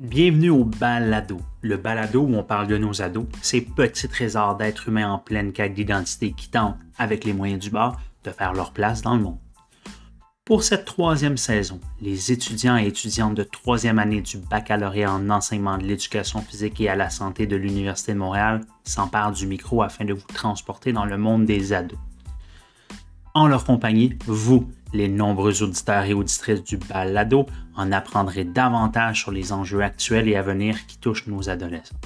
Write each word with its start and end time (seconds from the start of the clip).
Bienvenue 0.00 0.48
au 0.48 0.64
balado, 0.64 1.42
le 1.60 1.76
balado 1.76 2.22
où 2.22 2.34
on 2.34 2.42
parle 2.42 2.68
de 2.68 2.78
nos 2.78 3.02
ados, 3.02 3.26
ces 3.42 3.60
petits 3.60 4.08
trésors 4.08 4.56
d'êtres 4.56 4.88
humains 4.88 5.12
en 5.12 5.18
pleine 5.18 5.52
quête 5.52 5.74
d'identité 5.74 6.32
qui 6.32 6.48
tentent, 6.48 6.78
avec 6.96 7.26
les 7.26 7.34
moyens 7.34 7.60
du 7.60 7.68
bord, 7.68 8.00
de 8.24 8.30
faire 8.30 8.54
leur 8.54 8.72
place 8.72 9.02
dans 9.02 9.14
le 9.14 9.22
monde. 9.22 9.36
Pour 10.46 10.62
cette 10.62 10.86
troisième 10.86 11.36
saison, 11.36 11.80
les 12.00 12.32
étudiants 12.32 12.78
et 12.78 12.86
étudiantes 12.86 13.34
de 13.34 13.42
troisième 13.42 13.98
année 13.98 14.22
du 14.22 14.38
baccalauréat 14.38 15.12
en 15.12 15.28
enseignement 15.28 15.76
de 15.76 15.84
l'éducation 15.84 16.40
physique 16.40 16.80
et 16.80 16.88
à 16.88 16.96
la 16.96 17.10
santé 17.10 17.46
de 17.46 17.56
l'Université 17.56 18.14
de 18.14 18.18
Montréal 18.20 18.62
s'emparent 18.84 19.32
du 19.32 19.46
micro 19.46 19.82
afin 19.82 20.06
de 20.06 20.14
vous 20.14 20.26
transporter 20.32 20.94
dans 20.94 21.04
le 21.04 21.18
monde 21.18 21.44
des 21.44 21.74
ados. 21.74 21.98
En 23.34 23.48
leur 23.48 23.66
compagnie, 23.66 24.18
vous, 24.24 24.66
les 24.92 25.08
nombreux 25.08 25.62
auditeurs 25.62 26.04
et 26.04 26.14
auditrices 26.14 26.64
du 26.64 26.76
balado 26.76 27.46
en 27.76 27.92
apprendrez 27.92 28.44
davantage 28.44 29.20
sur 29.20 29.30
les 29.30 29.52
enjeux 29.52 29.82
actuels 29.82 30.28
et 30.28 30.36
à 30.36 30.42
venir 30.42 30.86
qui 30.86 30.98
touchent 30.98 31.26
nos 31.26 31.48
adolescents. 31.48 31.96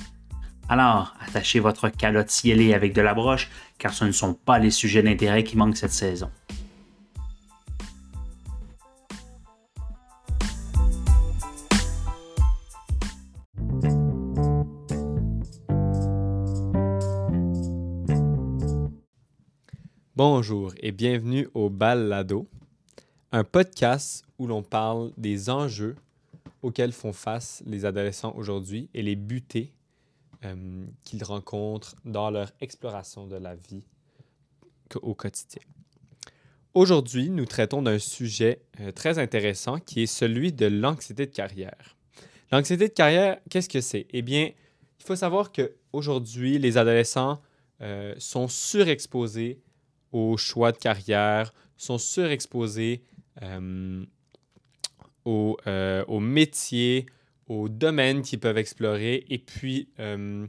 Alors, 0.69 1.15
attachez 1.27 1.61
votre 1.61 1.89
calotte 1.89 2.31
cielée 2.31 2.73
avec 2.75 2.95
de 2.95 3.03
la 3.03 3.15
broche, 3.15 3.51
car 3.79 3.93
ce 3.93 4.05
ne 4.05 4.13
sont 4.13 4.35
pas 4.35 4.59
les 4.59 4.71
sujets 4.71 5.03
d'intérêt 5.03 5.45
qui 5.45 5.57
manquent 5.57 5.77
cette 5.77 5.93
saison. 5.93 6.31
Bonjour 20.17 20.73
et 20.79 20.93
bienvenue 20.93 21.49
au 21.55 21.71
Balado, 21.71 22.47
un 23.35 23.43
podcast 23.43 24.25
où 24.39 24.47
l'on 24.47 24.63
parle 24.63 25.11
des 25.17 25.51
enjeux 25.51 25.97
auxquels 26.63 26.93
font 26.93 27.13
face 27.13 27.65
les 27.67 27.85
adolescents 27.85 28.33
aujourd'hui 28.37 28.89
et 28.95 29.03
les 29.03 29.17
butées 29.17 29.73
euh, 30.45 30.87
qu'ils 31.03 31.25
rencontrent 31.25 31.97
dans 32.05 32.31
leur 32.31 32.53
exploration 32.61 33.27
de 33.27 33.35
la 33.35 33.57
vie 33.57 33.83
au 35.03 35.15
quotidien. 35.15 35.63
Aujourd'hui, 36.75 37.29
nous 37.29 37.45
traitons 37.45 37.83
d'un 37.83 37.99
sujet 37.99 38.63
euh, 38.79 38.93
très 38.93 39.19
intéressant 39.19 39.81
qui 39.81 40.05
est 40.05 40.07
celui 40.07 40.53
de 40.53 40.67
l'anxiété 40.67 41.27
de 41.27 41.33
carrière. 41.33 41.97
L'anxiété 42.53 42.87
de 42.87 42.95
carrière, 42.95 43.41
qu'est-ce 43.51 43.69
que 43.69 43.81
c'est? 43.81 44.07
Eh 44.11 44.23
bien, 44.23 44.53
il 45.01 45.05
faut 45.05 45.17
savoir 45.17 45.51
qu'aujourd'hui, 45.51 46.59
les 46.59 46.79
adolescents 46.79 47.43
euh, 47.81 48.15
sont 48.17 48.47
surexposés 48.47 49.61
aux 50.13 50.37
choix 50.37 50.71
de 50.71 50.79
carrière, 50.79 51.53
sont 51.77 51.99
surexposés 51.99 53.03
aux, 55.25 55.57
euh, 55.67 56.05
aux, 56.07 56.21
métiers, 56.21 57.07
aux 57.49 57.69
domaines 57.69 58.23
qu'ils 58.23 58.41
peuvent 58.41 58.59
explorer. 58.59 59.25
Et 59.29 59.39
puis, 59.39 59.89
euh, 59.99 60.47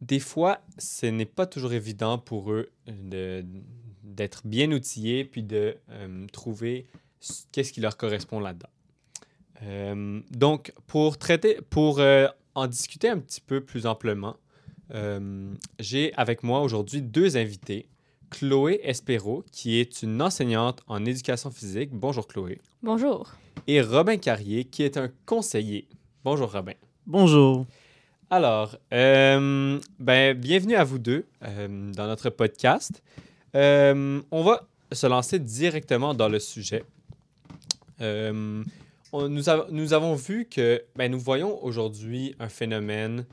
des 0.00 0.20
fois, 0.20 0.60
ce 0.78 1.06
n'est 1.06 1.26
pas 1.26 1.46
toujours 1.46 1.72
évident 1.72 2.18
pour 2.18 2.52
eux 2.52 2.70
d'être 2.86 4.46
bien 4.46 4.70
outillés 4.72 5.24
puis 5.24 5.42
de 5.42 5.76
trouver 6.32 6.86
qu'est-ce 7.52 7.72
qui 7.72 7.80
leur 7.80 7.96
correspond 7.96 8.40
là-dedans. 8.40 8.68
donc, 10.30 10.72
pour 10.86 11.18
traiter, 11.18 11.60
pour 11.70 12.00
en 12.54 12.66
discuter 12.66 13.08
un 13.08 13.18
petit 13.18 13.40
peu 13.40 13.60
plus 13.60 13.86
amplement, 13.86 14.36
j'ai 15.78 16.12
avec 16.14 16.42
moi 16.42 16.60
aujourd'hui 16.62 17.00
deux 17.00 17.36
invités. 17.36 17.86
Chloé 18.32 18.80
Espéro, 18.82 19.44
qui 19.52 19.78
est 19.78 20.02
une 20.02 20.22
enseignante 20.22 20.82
en 20.88 21.04
éducation 21.04 21.50
physique. 21.50 21.90
Bonjour 21.92 22.26
Chloé. 22.26 22.60
Bonjour. 22.82 23.30
Et 23.66 23.82
Robin 23.82 24.16
Carrier, 24.16 24.64
qui 24.64 24.82
est 24.84 24.96
un 24.96 25.10
conseiller. 25.26 25.86
Bonjour 26.24 26.50
Robin. 26.50 26.72
Bonjour. 27.06 27.66
Alors, 28.30 28.78
euh, 28.94 29.78
ben, 29.98 30.36
bienvenue 30.36 30.76
à 30.76 30.84
vous 30.84 30.98
deux 30.98 31.26
euh, 31.44 31.92
dans 31.92 32.06
notre 32.06 32.30
podcast. 32.30 33.02
Euh, 33.54 34.22
on 34.30 34.42
va 34.42 34.66
se 34.90 35.06
lancer 35.06 35.38
directement 35.38 36.14
dans 36.14 36.30
le 36.30 36.38
sujet. 36.38 36.84
nous, 38.00 38.64
nous, 39.12 39.92
avons 39.92 40.14
vu 40.14 40.46
que 40.46 40.82
ben, 40.96 41.12
nous 41.12 41.20
voyons 41.20 41.62
aujourd'hui 41.62 42.34
un 42.40 42.48
phénomène 42.48 43.26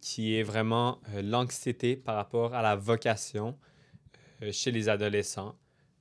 qui 0.00 0.36
est 0.36 0.42
vraiment 0.42 0.98
l'anxiété 1.22 1.94
par 1.94 2.16
rapport 2.16 2.54
à 2.54 2.62
la 2.62 2.74
vocation 2.74 3.54
euh, 3.54 3.73
chez 4.52 4.70
les 4.70 4.88
adolescents. 4.88 5.56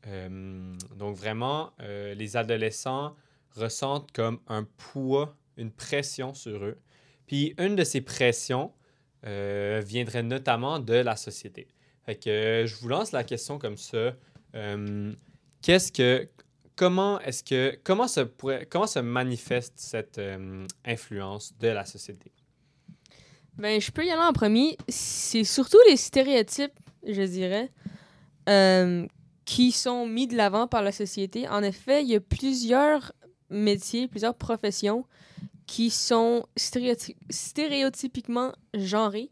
Euh, 0.08 0.76
donc 0.96 1.16
vraiment, 1.16 1.72
euh, 1.81 2.14
les 2.14 2.36
adolescents 2.38 3.16
ressentent 3.56 4.12
comme 4.12 4.40
un 4.48 4.64
poids, 4.64 5.36
une 5.58 5.72
pression 5.72 6.34
sur 6.34 6.64
eux. 6.64 6.78
Puis 7.28 7.54
une 7.58 7.76
de 7.76 7.84
ces 7.84 8.02
pressions 8.02 8.72
viendrait 9.26 10.22
notamment 10.22 10.80
de 10.80 10.96
la 10.96 11.16
société. 11.16 11.70
Fait 12.06 12.16
que 12.16 12.66
je 12.68 12.76
vous 12.76 12.90
lance 12.90 13.14
la 13.14 13.24
question 13.24 13.58
comme 13.58 13.78
ça. 13.78 14.14
Qu'est-ce 15.62 15.94
que 15.94 16.28
comment 16.75 17.22
est-ce 17.22 17.42
que 17.42 17.80
comment 17.86 18.10
se 18.10 18.20
pourrait, 18.20 18.68
comment 18.70 18.86
se 18.86 19.00
manifeste 19.00 19.75
cette 19.78 20.20
influence 20.84 21.58
de 21.58 21.70
la 21.70 21.86
société? 21.86 22.34
Ben 23.58 23.80
je 23.80 23.92
peux 23.92 24.06
y 24.06 24.12
aller 24.12 24.22
en 24.22 24.34
premier. 24.34 24.78
C'est 24.90 25.46
surtout 25.46 25.80
les 25.88 25.96
stéréotypes, 25.96 26.78
je 27.08 27.22
dirais. 27.22 27.72
Euh, 28.50 29.06
qui 29.46 29.72
sont 29.72 30.06
mis 30.08 30.28
de 30.28 30.38
l'avant 30.38 30.68
par 30.68 30.81
la 30.81 30.92
société. 30.92 31.48
En 31.50 31.64
effet, 31.64 32.02
il 32.02 32.09
y 32.09 32.16
a 32.16 32.22
plusieurs 32.22 33.12
métiers, 33.50 34.08
plusieurs 34.08 34.36
professions 34.36 35.06
qui 35.66 35.90
sont 35.90 36.46
stéréotypiquement 36.56 38.54
genrées. 38.74 39.30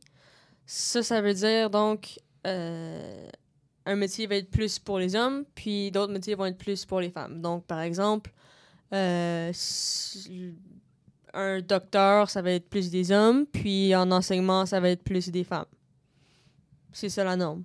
Ça, 0.65 1.01
ça 1.01 1.21
veut 1.21 1.33
dire 1.33 1.69
donc 1.69 2.19
euh, 2.45 3.29
un 3.85 3.95
métier 3.95 4.27
va 4.27 4.35
être 4.35 4.49
plus 4.49 4.79
pour 4.79 4.99
les 4.99 5.15
hommes, 5.15 5.45
puis 5.55 5.91
d'autres 5.91 6.13
métiers 6.13 6.35
vont 6.35 6.45
être 6.45 6.57
plus 6.57 6.85
pour 6.85 6.99
les 6.99 7.09
femmes. 7.09 7.41
Donc, 7.41 7.65
par 7.65 7.81
exemple, 7.81 8.31
euh, 8.93 9.51
un 11.33 11.61
docteur, 11.61 12.29
ça 12.29 12.41
va 12.41 12.51
être 12.51 12.69
plus 12.69 12.89
des 12.89 13.11
hommes, 13.11 13.45
puis 13.45 13.95
en 13.95 14.11
enseignement, 14.11 14.65
ça 14.65 14.79
va 14.79 14.89
être 14.89 15.03
plus 15.03 15.29
des 15.29 15.43
femmes. 15.43 15.65
C'est 16.91 17.09
ça 17.09 17.23
la 17.23 17.35
norme. 17.35 17.63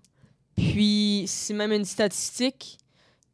Puis, 0.56 1.24
c'est 1.28 1.54
même 1.54 1.72
une 1.72 1.84
statistique 1.84 2.78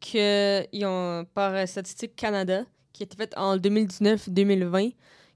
que, 0.00 0.66
ont, 0.84 1.24
par 1.34 1.66
Statistique 1.68 2.16
Canada, 2.16 2.64
qui 2.92 3.02
a 3.02 3.04
été 3.04 3.16
faite 3.16 3.34
en 3.36 3.56
2019-2020, 3.56 4.94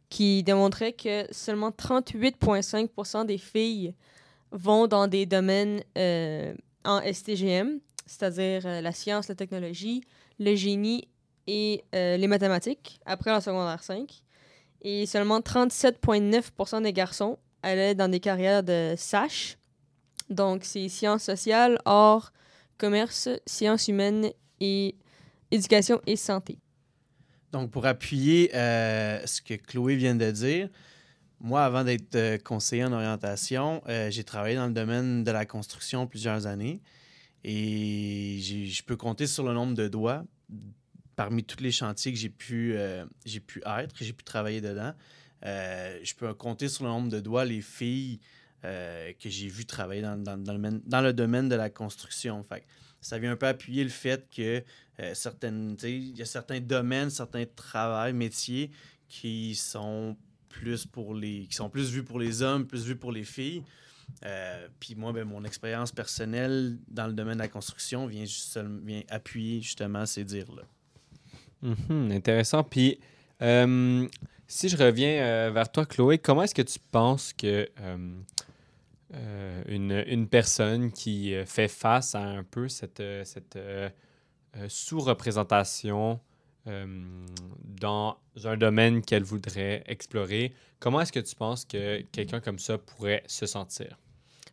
qui 0.09 0.43
démontrait 0.43 0.93
que 0.93 1.27
seulement 1.33 1.71
38,5% 1.71 3.27
des 3.27 3.39
filles 3.39 3.95
vont 4.53 4.87
dans 4.87 5.07
des 5.09 5.27
domaines 5.27 5.83
euh, 5.97 6.55
en 6.85 7.01
STGM, 7.01 7.81
c'est-à-dire 8.07 8.67
euh, 8.67 8.81
la 8.81 8.93
science, 8.93 9.29
la 9.29 9.35
technologie, 9.35 10.03
le 10.39 10.55
génie 10.55 11.09
et 11.47 11.85
euh, 11.95 12.17
les 12.17 12.27
mathématiques, 12.27 13.01
après 13.07 13.31
la 13.31 13.41
secondaire 13.41 13.83
5. 13.83 14.23
Et 14.83 15.07
seulement 15.07 15.41
37,9% 15.41 16.83
des 16.83 16.93
garçons 16.93 17.39
allaient 17.63 17.95
dans 17.95 18.09
des 18.09 18.21
carrières 18.21 18.63
de 18.63 18.95
SACH, 18.97 19.59
donc, 20.29 20.65
c'est 20.65 20.89
sciences 20.89 21.25
sociales, 21.25 21.79
art, 21.85 22.33
commerce, 22.79 23.29
sciences 23.47 23.89
humaines 23.89 24.31
et 24.61 24.95
éducation 25.51 26.01
et 26.07 26.17
santé. 26.17 26.59
Donc, 27.53 27.71
pour 27.71 27.87
appuyer 27.87 28.55
euh, 28.55 29.25
ce 29.25 29.41
que 29.41 29.55
Chloé 29.55 29.97
vient 29.97 30.17
de 30.17 30.31
dire, 30.31 30.69
moi, 31.41 31.65
avant 31.65 31.85
d'être 31.85 32.15
euh, 32.17 32.39
conseiller 32.39 32.85
en 32.85 32.93
orientation, 32.93 33.83
euh, 33.89 34.11
j'ai 34.11 34.25
travaillé 34.25 34.57
dans 34.57 34.67
le 34.67 34.73
domaine 34.73 35.23
de 35.23 35.31
la 35.31 35.47
construction 35.47 36.07
plusieurs 36.07 36.47
années 36.47 36.81
et 37.45 38.39
je 38.41 38.83
peux 38.83 38.97
compter 38.97 39.27
sur 39.27 39.45
le 39.45 39.53
nombre 39.53 39.75
de 39.75 39.87
doigts 39.87 40.25
parmi 41.15 41.45
tous 41.45 41.63
les 41.63 41.71
chantiers 41.71 42.13
que 42.13 42.19
j'ai 42.19 42.29
pu, 42.29 42.77
j'ai 43.25 43.41
pu 43.41 43.63
être, 43.65 43.95
j'ai 44.01 44.13
pu 44.13 44.25
travailler 44.25 44.61
dedans. 44.61 44.93
je 45.43 46.15
peux 46.17 46.35
compter 46.35 46.69
sur 46.69 46.85
le 46.85 46.91
nombre 46.91 47.09
de 47.09 47.21
doigts 47.21 47.45
les 47.45 47.61
filles 47.61 48.19
euh, 48.67 49.13
que 49.23 49.29
j'ai 49.29 49.47
vu 49.47 49.65
travailler 49.65 50.03
dans, 50.03 50.17
dans, 50.17 50.37
dans, 50.37 50.53
le 50.53 50.59
domaine, 50.59 50.81
dans, 50.87 51.01
le 51.01 51.13
domaine, 51.13 51.49
de 51.49 51.55
la 51.55 51.71
construction. 51.71 52.43
Fait, 52.43 52.65
ça 53.01 53.17
vient 53.17 53.31
un 53.31 53.37
peu 53.37 53.47
appuyer 53.47 53.85
le 53.85 53.91
fait 53.91 54.29
que 54.29 54.65
euh, 54.99 55.15
certaines, 55.15 55.77
il 55.85 56.17
y 56.17 56.23
a 56.23 56.25
certains 56.25 56.59
domaines, 56.59 57.11
certains 57.11 57.45
travails, 57.45 58.13
métiers 58.13 58.73
qui 59.09 59.55
sont 59.55 60.17
plus 60.49 60.85
pour 60.85 61.15
les 61.15 61.47
qui 61.47 61.55
sont 61.55 61.71
plus 61.71 61.93
vus 61.93 62.03
pour 62.03 62.19
les 62.19 62.43
hommes, 62.43 62.67
plus 62.67 62.85
vus 62.85 62.97
pour 62.97 63.13
les 63.13 63.23
filles. 63.23 63.63
Euh, 64.25 64.67
puis 64.81 64.97
moi, 64.97 65.13
ben, 65.13 65.25
mon 65.25 65.45
expérience 65.45 65.93
personnelle 65.93 66.77
dans 66.89 67.07
le 67.07 67.13
domaine 67.13 67.35
de 67.35 67.43
la 67.43 67.49
construction 67.49 68.09
vient, 68.09 68.25
juste, 68.25 68.59
vient 68.85 69.03
appuyer 69.11 69.61
justement 69.61 70.07
ces 70.07 70.25
dires-là. 70.25 70.63
Mhm, 71.63 72.11
intéressant. 72.11 72.65
Puis 72.65 72.99
si 74.49 74.69
je 74.69 74.77
reviens 74.77 75.51
vers 75.51 75.71
toi, 75.71 75.87
Chloé, 75.87 76.19
comment 76.19 76.43
est-ce 76.43 76.55
que 76.55 76.63
tu 76.63 76.81
penses 76.91 77.33
que 77.33 77.69
euh, 79.17 79.63
une, 79.67 80.05
une, 80.07 80.29
personne 80.29 80.93
qui 80.93 81.35
euh, 81.35 81.47
fait 81.47 81.69
face 81.69 82.15
à 82.15 82.21
un 82.21 82.45
peu 82.45 82.69
cette, 82.69 83.01
euh, 83.01 83.25
cette 83.25 83.59
sous-représentation 84.69 86.21
dans 86.65 88.17
un 88.43 88.57
domaine 88.57 89.03
qu'elle 89.03 89.23
voudrait 89.23 89.85
explorer, 89.87 90.53
comment 90.81 91.01
est-ce 91.01 91.13
que 91.13 91.21
tu 91.21 91.37
penses 91.37 91.65
que 91.65 92.01
quelqu'un 92.11 92.41
comme 92.41 92.59
ça 92.59 92.77
pourrait 92.77 93.23
se 93.27 93.47
sentir? 93.47 93.99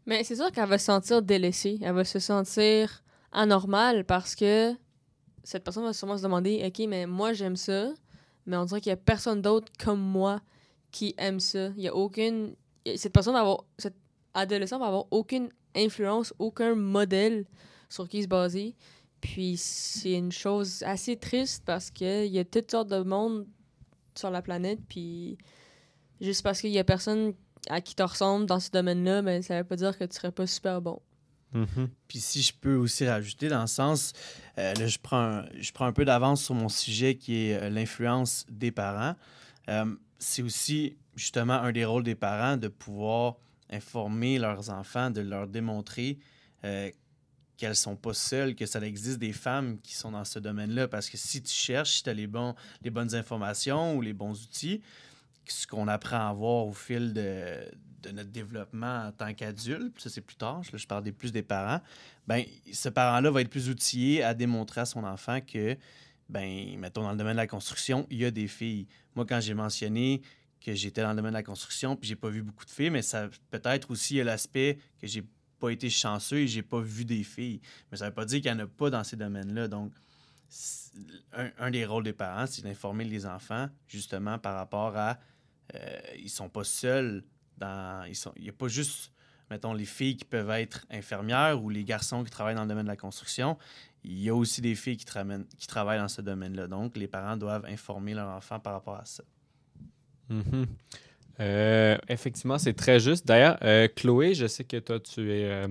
Mais 0.06 0.24
c'est 0.24 0.36
sûr 0.36 0.52
qu'elle 0.52 0.68
va 0.68 0.78
se 0.78 0.86
sentir 0.86 1.22
délaissée. 1.22 1.80
Elle 1.82 1.94
va 1.94 2.04
se 2.04 2.20
sentir 2.20 3.04
anormale 3.32 4.04
parce 4.06 4.36
que 4.36 4.74
cette 5.44 5.64
personne 5.64 5.86
va 5.86 5.94
sûrement 5.94 6.18
se 6.18 6.24
demander 6.24 6.64
Ok, 6.66 6.86
mais 6.88 7.08
moi 7.08 7.34
j'aime 7.34 7.56
ça, 7.56 7.94
mais 8.46 8.58
on 8.58 8.66
dirait 8.66 8.82
qu'il 8.82 8.92
n'y 8.92 8.96
a 8.96 8.98
personne 8.98 9.42
d'autre 9.42 9.72
comme 9.84 10.02
moi 10.02 10.42
qui 10.92 11.16
aime 11.18 11.40
ça. 11.40 11.70
Il 11.78 11.84
y 11.84 11.88
a 11.88 11.96
aucune. 11.96 12.56
Cette 12.96 13.14
personne 13.14 13.34
va 13.34 13.40
avoir. 13.40 13.64
Adolescent 14.34 14.80
va 14.80 14.88
avoir 14.88 15.06
aucune 15.12 15.50
influence, 15.76 16.34
aucun 16.40 16.76
modèle 16.76 17.46
sur 17.90 18.08
qui 18.08 18.24
se 18.24 18.28
baser. 18.28 18.76
Puis 19.22 19.56
c'est 19.58 20.14
une 20.14 20.32
chose 20.32 20.84
assez 20.84 21.16
triste 21.16 21.64
parce 21.66 21.92
qu'il 21.92 22.28
y 22.28 22.40
a 22.40 22.46
toutes 22.46 22.72
sortes 22.72 22.90
de 22.90 23.02
monde 23.04 23.48
sur 24.16 24.30
la 24.30 24.42
planète. 24.42 24.80
Puis 24.90 25.38
juste 26.20 26.44
parce 26.44 26.60
qu'il 26.60 26.72
y 26.72 26.80
a 26.80 26.84
personne 26.84 27.34
à 27.70 27.82
qui 27.82 27.96
te 27.96 28.04
ressemble 28.04 28.46
dans 28.46 28.60
ce 28.60 28.70
domaine-là, 28.72 29.22
ben, 29.22 29.42
ça 29.42 29.60
veut 29.60 29.64
pas 29.64 29.76
dire 29.76 29.98
que 29.98 30.04
tu 30.04 30.16
serais 30.16 30.32
pas 30.32 30.48
super 30.48 30.82
bon. 30.82 31.02
Mhm. 31.54 31.90
Puis 32.08 32.20
si 32.20 32.42
je 32.42 32.52
peux 32.54 32.76
aussi 32.76 33.08
rajouter 33.08 33.48
dans 33.48 33.62
le 33.62 33.68
sens, 33.68 34.14
euh, 34.58 34.74
là, 34.74 34.88
je 34.88 34.98
prends, 35.02 35.22
un, 35.22 35.46
je 35.60 35.72
prends 35.72 35.86
un 35.86 35.94
peu 35.94 36.04
d'avance 36.04 36.44
sur 36.44 36.56
mon 36.56 36.70
sujet 36.70 37.16
qui 37.16 37.48
est 37.48 37.62
euh, 37.62 37.70
l'influence 37.70 38.46
des 38.50 38.72
parents. 38.72 39.16
Euh, 39.70 39.96
c'est 40.18 40.42
aussi 40.42 40.98
justement 41.16 41.54
un 41.54 41.72
des 41.72 41.86
rôles 41.86 42.04
des 42.04 42.16
parents 42.16 42.58
de 42.58 42.68
pouvoir 42.68 43.38
informer 43.74 44.40
leurs 44.40 44.70
enfants, 44.70 45.10
de 45.10 45.22
leur 45.22 45.48
démontrer 45.48 46.20
qu'elles 47.58 47.76
sont 47.76 47.96
pas 47.96 48.14
seules, 48.14 48.56
que 48.56 48.66
ça 48.66 48.80
existe 48.82 49.20
des 49.20 49.34
femmes 49.34 49.80
qui 49.82 49.96
sont 49.96 50.12
dans 50.12 50.26
ce 50.26 50.40
domaine-là. 50.40 50.88
Parce 50.88 51.10
que 51.10 51.18
si 51.18 51.42
tu 51.42 51.54
cherches, 51.54 51.98
si 51.98 52.04
tu 52.04 52.10
as 52.10 52.14
les, 52.14 52.28
bons, 52.28 52.56
les 52.82 52.90
bonnes 52.90 53.14
informations 53.16 53.96
ou 53.96 54.02
les 54.02 54.14
bons 54.14 54.44
outils, 54.44 54.82
ce 55.46 55.68
qu'on 55.68 55.88
apprend 55.88 56.30
à 56.30 56.34
voir 56.34 56.66
au 56.68 56.74
fil 56.74 57.14
de, 57.14 57.66
de 58.04 58.12
notre 58.12 58.30
développement 58.30 59.08
en 59.08 59.12
tant 59.12 59.34
qu'adulte, 59.34 60.00
ça 60.00 60.10
c'est 60.10 60.22
plus 60.22 60.36
tard, 60.36 60.62
je 60.64 60.88
parle 60.88 61.04
des, 61.04 61.12
plus 61.12 61.32
des 61.32 61.42
parents, 61.42 61.82
ben 62.28 62.44
ce 62.72 62.90
parent-là 62.90 63.32
va 63.32 63.42
être 63.42 63.50
plus 63.50 63.70
outillé 63.70 64.24
à 64.24 64.34
démontrer 64.34 64.82
à 64.82 64.86
son 64.86 65.04
enfant 65.04 65.40
que, 65.42 65.78
ben 66.30 66.78
mettons 66.78 67.04
dans 67.04 67.12
le 67.12 67.18
domaine 67.18 67.34
de 67.34 67.42
la 67.42 67.48
construction, 67.48 68.08
il 68.10 68.20
y 68.20 68.26
a 68.26 68.32
des 68.32 68.48
filles. 68.48 68.88
Moi, 69.16 69.26
quand 69.28 69.40
j'ai 69.40 69.54
mentionné 69.54 70.22
que 70.64 70.74
j'étais 70.74 71.02
dans 71.02 71.10
le 71.10 71.16
domaine 71.16 71.32
de 71.32 71.38
la 71.38 71.44
construction, 71.44 71.96
puis 71.96 72.08
j'ai 72.08 72.16
pas 72.16 72.30
vu 72.30 72.42
beaucoup 72.42 72.66
de 72.66 72.72
filles, 72.72 72.90
mais 72.90 73.02
ça 73.02 73.30
peut-être 73.52 73.92
aussi 73.92 74.24
l'aspect 74.24 74.80
que 75.00 75.08
j'ai 75.08 75.24
pas 75.60 75.70
été 75.70 75.90
chanceux 75.90 76.38
et 76.38 76.48
j'ai 76.48 76.62
pas 76.62 76.80
vu 76.80 77.06
des 77.06 77.24
filles. 77.24 77.62
Mais 77.92 77.98
ça 77.98 78.08
veut 78.08 78.14
pas 78.14 78.26
dire 78.26 78.42
qu'il 78.42 78.52
y 78.52 78.54
en 78.54 78.60
a 78.60 78.68
pas 78.68 78.90
dans 78.90 79.04
ces 79.04 79.18
domaines-là. 79.18 79.68
Donc, 79.68 79.94
un, 81.34 81.72
des 81.72 81.86
rôles 81.86 82.04
des 82.04 82.14
parents, 82.14 82.46
c'est 82.48 82.64
d'informer 82.64 83.06
les 83.06 83.26
enfants 83.26 83.70
justement 83.88 84.38
par 84.40 84.56
rapport 84.56 84.96
à 84.96 85.20
euh, 85.76 86.00
ils 86.18 86.30
sont 86.30 86.50
pas 86.50 86.64
seuls 86.64 87.24
dans. 87.58 88.06
Il 88.06 88.44
n'y 88.44 88.50
a 88.50 88.54
pas 88.54 88.68
juste, 88.68 89.12
mettons, 89.50 89.74
les 89.74 89.86
filles 89.86 90.18
qui 90.18 90.26
peuvent 90.26 90.52
être 90.52 90.86
infirmières 90.90 91.62
ou 91.62 91.70
les 91.70 91.84
garçons 91.84 92.24
qui 92.24 92.30
travaillent 92.30 92.56
dans 92.56 92.64
le 92.64 92.70
domaine 92.70 92.86
de 92.86 92.92
la 92.92 92.98
construction. 92.98 93.58
Il 94.04 94.20
y 94.20 94.30
a 94.30 94.36
aussi 94.36 94.62
des 94.62 94.76
filles 94.76 94.98
qui, 94.98 95.06
travaillent 95.06 96.00
dans 96.00 96.10
ce 96.10 96.22
domaine-là. 96.22 96.68
Donc, 96.68 96.98
les 96.98 97.08
parents 97.08 97.38
doivent 97.38 97.66
informer 97.66 98.14
leur 98.14 98.30
enfant 98.30 98.60
par 98.60 98.74
rapport 98.74 98.98
à 98.98 99.06
ça. 99.06 99.24
Mm-hmm. 100.32 100.66
Euh, 101.40 101.98
effectivement, 102.10 102.58
c'est 102.58 102.74
très 102.74 103.00
juste. 103.00 103.28
D'ailleurs, 103.28 103.58
euh, 103.64 103.88
Chloé, 103.94 104.34
je 104.34 104.48
sais 104.48 104.64
que 104.64 104.78
toi, 104.78 105.00
tu 105.00 105.32
es 105.32 105.66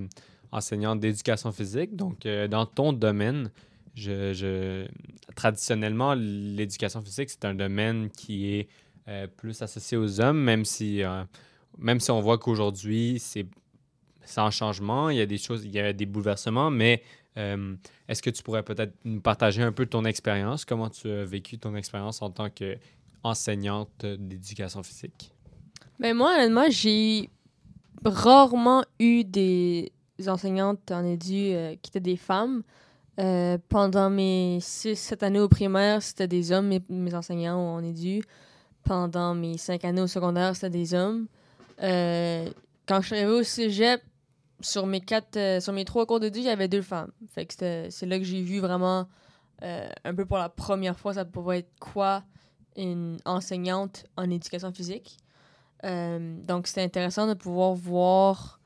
enseignante 0.51 0.99
d'éducation 0.99 1.51
physique. 1.51 1.95
Donc, 1.95 2.27
dans 2.27 2.65
ton 2.65 2.93
domaine, 2.93 3.49
je, 3.95 4.33
je... 4.33 4.87
traditionnellement, 5.35 6.13
l'éducation 6.15 7.01
physique, 7.01 7.29
c'est 7.29 7.45
un 7.45 7.55
domaine 7.55 8.09
qui 8.09 8.53
est 8.53 8.67
euh, 9.09 9.27
plus 9.27 9.61
associé 9.61 9.97
aux 9.97 10.21
hommes, 10.21 10.39
même 10.39 10.63
si, 10.63 11.03
euh, 11.03 11.23
même 11.77 11.99
si 11.99 12.09
on 12.09 12.21
voit 12.21 12.37
qu'aujourd'hui, 12.37 13.17
c'est 13.19 13.45
sans 14.23 14.49
changement, 14.49 15.09
il 15.09 15.17
y 15.17 15.21
a 15.21 15.25
des 15.25 15.37
choses, 15.37 15.65
il 15.65 15.71
y 15.71 15.79
a 15.79 15.91
des 15.91 16.05
bouleversements, 16.05 16.69
mais 16.71 17.03
euh, 17.37 17.75
est-ce 18.07 18.21
que 18.21 18.29
tu 18.29 18.41
pourrais 18.43 18.63
peut-être 18.63 18.93
nous 19.03 19.19
partager 19.19 19.61
un 19.61 19.73
peu 19.73 19.85
ton 19.85 20.05
expérience? 20.05 20.63
Comment 20.63 20.89
tu 20.89 21.09
as 21.09 21.25
vécu 21.25 21.57
ton 21.57 21.75
expérience 21.75 22.21
en 22.21 22.29
tant 22.29 22.49
qu'enseignante 23.23 24.05
d'éducation 24.05 24.83
physique? 24.83 25.33
Ben 25.99 26.15
moi, 26.15 26.35
honnêtement, 26.35 26.69
j'ai 26.69 27.29
rarement 28.03 28.83
eu 28.99 29.23
des 29.23 29.91
enseignantes 30.27 30.91
en 30.91 31.05
édu 31.05 31.55
qui 31.81 31.89
étaient 31.89 31.99
des 31.99 32.17
femmes. 32.17 32.63
pendant 33.69 34.09
mes 34.09 34.59
6-7 34.59 35.23
années 35.23 35.39
au 35.39 35.47
primaire, 35.47 36.03
c'était 36.03 36.27
des 36.27 36.51
hommes, 36.51 36.77
mes, 36.89 37.15
enseignants 37.15 37.57
en 37.57 37.83
édu 37.83 38.23
pendant 38.83 39.33
mes 39.33 39.57
cinq 39.57 39.85
années 39.85 40.01
au 40.01 40.07
secondaire, 40.07 40.55
c'était 40.55 40.69
des 40.69 40.93
hommes. 40.93 41.27
Euh, 41.81 42.49
quand 42.87 43.01
je 43.01 43.07
suis 43.07 43.15
arrivée 43.15 43.31
au 43.31 43.43
cégep, 43.43 44.01
sur 44.59 44.85
mes 44.85 45.01
quatre, 45.01 45.35
euh, 45.35 45.59
sur 45.59 45.73
mes 45.73 45.83
trois 45.83 46.05
cours 46.05 46.19
d'études, 46.19 46.43
il 46.43 46.47
y 46.47 46.49
avait 46.49 46.67
deux 46.67 46.81
femmes. 46.81 47.11
C'est 47.35 48.05
là 48.05 48.17
que 48.17 48.23
j'ai 48.23 48.41
vu 48.41 48.59
vraiment, 48.59 49.07
euh, 49.61 49.89
un 50.05 50.15
peu 50.15 50.25
pour 50.25 50.37
la 50.37 50.47
première 50.47 50.97
fois, 50.97 51.13
ça 51.13 51.25
pouvait 51.25 51.59
être 51.59 51.71
quoi 51.79 52.23
une 52.75 53.19
enseignante 53.25 54.05
en 54.17 54.29
éducation 54.29 54.71
physique. 54.71 55.17
donc, 55.83 56.67
c'était 56.67 56.83
intéressant 56.83 57.27
de 57.27 57.33
pouvoir 57.33 57.73
voir 57.73 58.59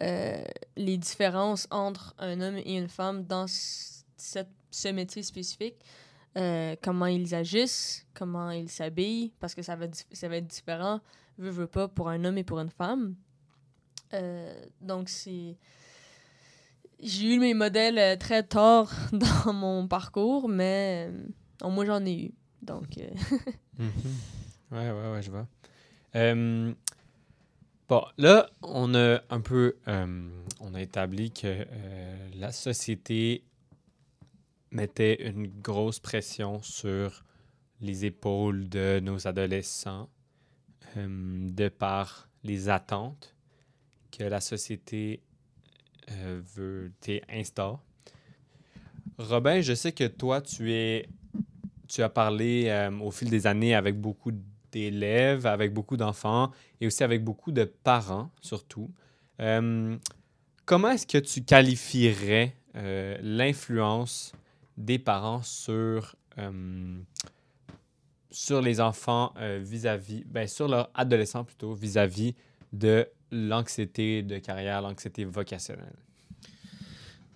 les 0.00 0.96
différences 0.96 1.66
entre 1.70 2.14
un 2.18 2.40
homme 2.40 2.56
et 2.56 2.76
une 2.76 2.88
femme 2.88 3.24
dans 3.24 3.46
ce 3.46 4.88
métier 4.88 5.22
spécifique. 5.22 5.76
Euh, 6.38 6.76
comment 6.82 7.06
ils 7.06 7.34
agissent, 7.34 8.06
comment 8.14 8.50
ils 8.50 8.70
s'habillent, 8.70 9.32
parce 9.38 9.54
que 9.54 9.60
ça 9.60 9.76
va, 9.76 9.86
ça 10.12 10.28
va 10.28 10.36
être 10.36 10.46
différent, 10.46 11.00
veux, 11.36 11.50
veux 11.50 11.66
pas, 11.66 11.88
pour 11.88 12.08
un 12.08 12.24
homme 12.24 12.38
et 12.38 12.44
pour 12.44 12.58
une 12.58 12.70
femme. 12.70 13.14
Euh, 14.14 14.64
donc, 14.80 15.08
c'est. 15.08 15.56
J'ai 17.00 17.34
eu 17.34 17.38
mes 17.38 17.52
modèles 17.52 17.98
euh, 17.98 18.16
très 18.16 18.44
tard 18.44 18.90
dans 19.12 19.52
mon 19.52 19.88
parcours, 19.88 20.48
mais 20.48 21.10
moins 21.62 21.84
j'en 21.84 22.04
ai 22.06 22.26
eu. 22.26 22.34
Donc. 22.62 22.88
Mhm. 23.78 23.90
Ouais, 24.70 24.90
ouais, 24.90 25.12
ouais, 25.12 25.22
je 25.22 25.30
vois. 25.30 25.46
bon, 27.88 28.04
là, 28.18 28.50
on 28.60 28.94
a 28.94 29.22
un 29.30 29.40
peu. 29.40 29.76
on 29.86 30.74
a 30.74 30.80
établi 30.82 31.30
que 31.30 31.66
la 32.34 32.52
société 32.52 33.44
mettait 34.72 35.28
une 35.28 35.46
grosse 35.46 36.00
pression 36.00 36.62
sur 36.62 37.24
les 37.80 38.04
épaules 38.04 38.68
de 38.68 39.00
nos 39.02 39.26
adolescents 39.26 40.08
euh, 40.96 41.48
de 41.50 41.68
par 41.68 42.28
les 42.44 42.68
attentes 42.68 43.34
que 44.10 44.24
la 44.24 44.40
société 44.40 45.20
euh, 46.10 46.40
veut 46.54 46.92
instaure. 47.28 47.82
Robin, 49.18 49.60
je 49.60 49.74
sais 49.74 49.92
que 49.92 50.06
toi, 50.06 50.40
tu 50.40 50.72
es 50.72 51.08
tu 51.92 52.02
as 52.02 52.08
parlé 52.08 52.66
euh, 52.68 52.90
au 53.00 53.10
fil 53.10 53.28
des 53.28 53.46
années 53.46 53.74
avec 53.74 54.00
beaucoup 54.00 54.32
d'élèves, 54.70 55.46
avec 55.46 55.72
beaucoup 55.72 55.96
d'enfants 55.96 56.50
et 56.80 56.86
aussi 56.86 57.02
avec 57.04 57.22
beaucoup 57.22 57.52
de 57.52 57.64
parents 57.64 58.30
surtout. 58.40 58.90
comment 60.64 60.90
est-ce 60.90 61.06
que 61.06 61.18
tu 61.18 61.42
qualifierais 61.42 62.54
l'influence 63.22 64.32
des 64.76 64.98
parents 64.98 65.42
sur, 65.42 66.16
euh, 66.38 66.98
sur 68.30 68.60
les 68.60 68.80
enfants 68.80 69.32
euh, 69.38 69.60
vis-à-vis, 69.62 70.24
ben, 70.24 70.46
sur 70.46 70.68
leurs 70.68 70.90
adolescents 70.94 71.44
plutôt, 71.44 71.74
vis-à-vis 71.74 72.34
de 72.72 73.08
l'anxiété 73.30 74.22
de 74.22 74.38
carrière, 74.38 74.82
l'anxiété 74.82 75.24
vocationnelle? 75.24 75.96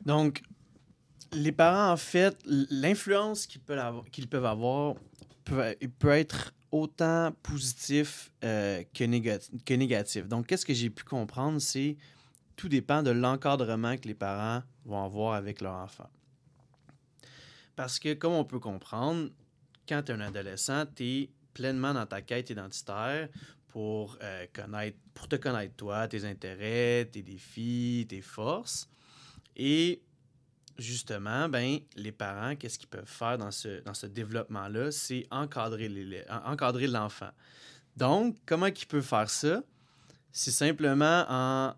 Donc, 0.05 0.43
les 1.33 1.53
parents, 1.53 1.93
en 1.93 1.97
fait, 1.97 2.37
l'influence 2.45 3.47
qu'ils 3.47 3.61
peuvent 3.61 4.45
avoir, 4.45 4.95
peut, 5.45 6.09
être 6.11 6.53
autant 6.73 7.33
positif 7.43 8.33
euh, 8.45 8.83
que, 8.95 9.05
négatif, 9.05 9.51
que 9.65 9.75
négatif. 9.75 10.27
Donc, 10.27 10.47
qu'est-ce 10.47 10.67
que 10.67 10.75
j'ai 10.75 10.91
pu 10.91 11.05
comprendre, 11.05 11.61
c'est 11.61 11.97
tout 12.57 12.69
dépend 12.69 13.03
de 13.03 13.11
l'encadrement 13.11 13.97
que 13.97 14.09
les 14.09 14.15
parents 14.15 14.63
vont 14.85 15.05
avoir 15.05 15.35
avec 15.35 15.61
leur 15.61 15.75
enfant. 15.75 16.09
Parce 17.77 17.99
que, 17.99 18.15
comme 18.15 18.33
on 18.33 18.45
peut 18.45 18.59
comprendre, 18.59 19.29
quand 19.89 20.03
tu 20.03 20.13
es 20.13 20.15
un 20.15 20.21
adolescent, 20.21 20.87
tu 20.95 21.05
es 21.05 21.31
pleinement 21.53 21.95
dans 21.95 22.07
ta 22.07 22.23
quête 22.23 22.51
identitaire 22.51 23.29
pour, 23.69 24.19
euh, 24.23 24.47
connaître, 24.53 24.97
pour 25.13 25.29
te 25.29 25.37
connaître 25.37 25.75
toi, 25.77 26.09
tes 26.09 26.25
intérêts, 26.25 27.09
tes 27.13 27.23
défis, 27.23 28.07
tes 28.09 28.23
forces. 28.23 28.89
Et 29.55 30.03
justement, 30.79 31.49
ben, 31.49 31.79
les 31.97 32.13
parents, 32.13 32.57
qu'est-ce 32.57 32.79
qu'ils 32.79 32.89
peuvent 32.89 33.05
faire 33.07 33.39
dans 33.39 33.51
ce, 33.51 33.83
dans 33.83 33.95
ce 33.95 34.07
développement-là? 34.07 34.91
C'est 34.91 35.27
encadrer, 35.31 35.89
l'enfant. 36.87 37.31
Donc, 37.97 38.37
comment 38.47 38.67
ils 38.67 38.87
peuvent 38.87 39.03
faire 39.03 39.31
ça? 39.31 39.63
C'est 40.33 40.51
simplement 40.51 41.25
en, 41.29 41.75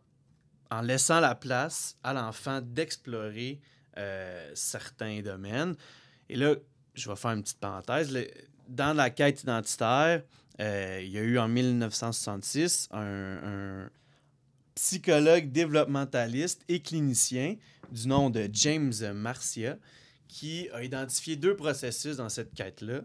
en 0.71 0.81
laissant 0.81 1.21
la 1.21 1.35
place 1.35 1.97
à 2.03 2.13
l'enfant 2.13 2.61
d'explorer 2.61 3.61
euh, 3.97 4.51
certains 4.55 5.21
domaines. 5.21 5.77
Et 6.29 6.37
là, 6.37 6.55
je 6.95 7.09
vais 7.09 7.17
faire 7.17 7.33
une 7.33 7.43
petite 7.43 7.61
parenthèse. 7.61 8.17
Dans 8.69 8.95
la 8.97 9.11
quête 9.11 9.43
identitaire, 9.43 10.23
euh, 10.61 11.01
il 11.03 11.11
y 11.11 11.19
a 11.19 11.23
eu 11.23 11.39
en 11.39 11.49
1966 11.49 12.89
un, 12.91 13.01
un 13.01 13.91
psychologue 14.75 15.51
développementaliste 15.51 16.65
et 16.69 16.81
clinicien 16.81 17.57
du 17.91 18.09
nom 18.09 18.31
de 18.31 18.49
James 18.53 18.93
Marcia 19.15 19.79
qui 20.29 20.69
a 20.73 20.83
identifié 20.83 21.37
deux 21.37 21.57
processus 21.57 22.17
dans 22.17 22.29
cette 22.29 22.53
quête-là, 22.55 23.01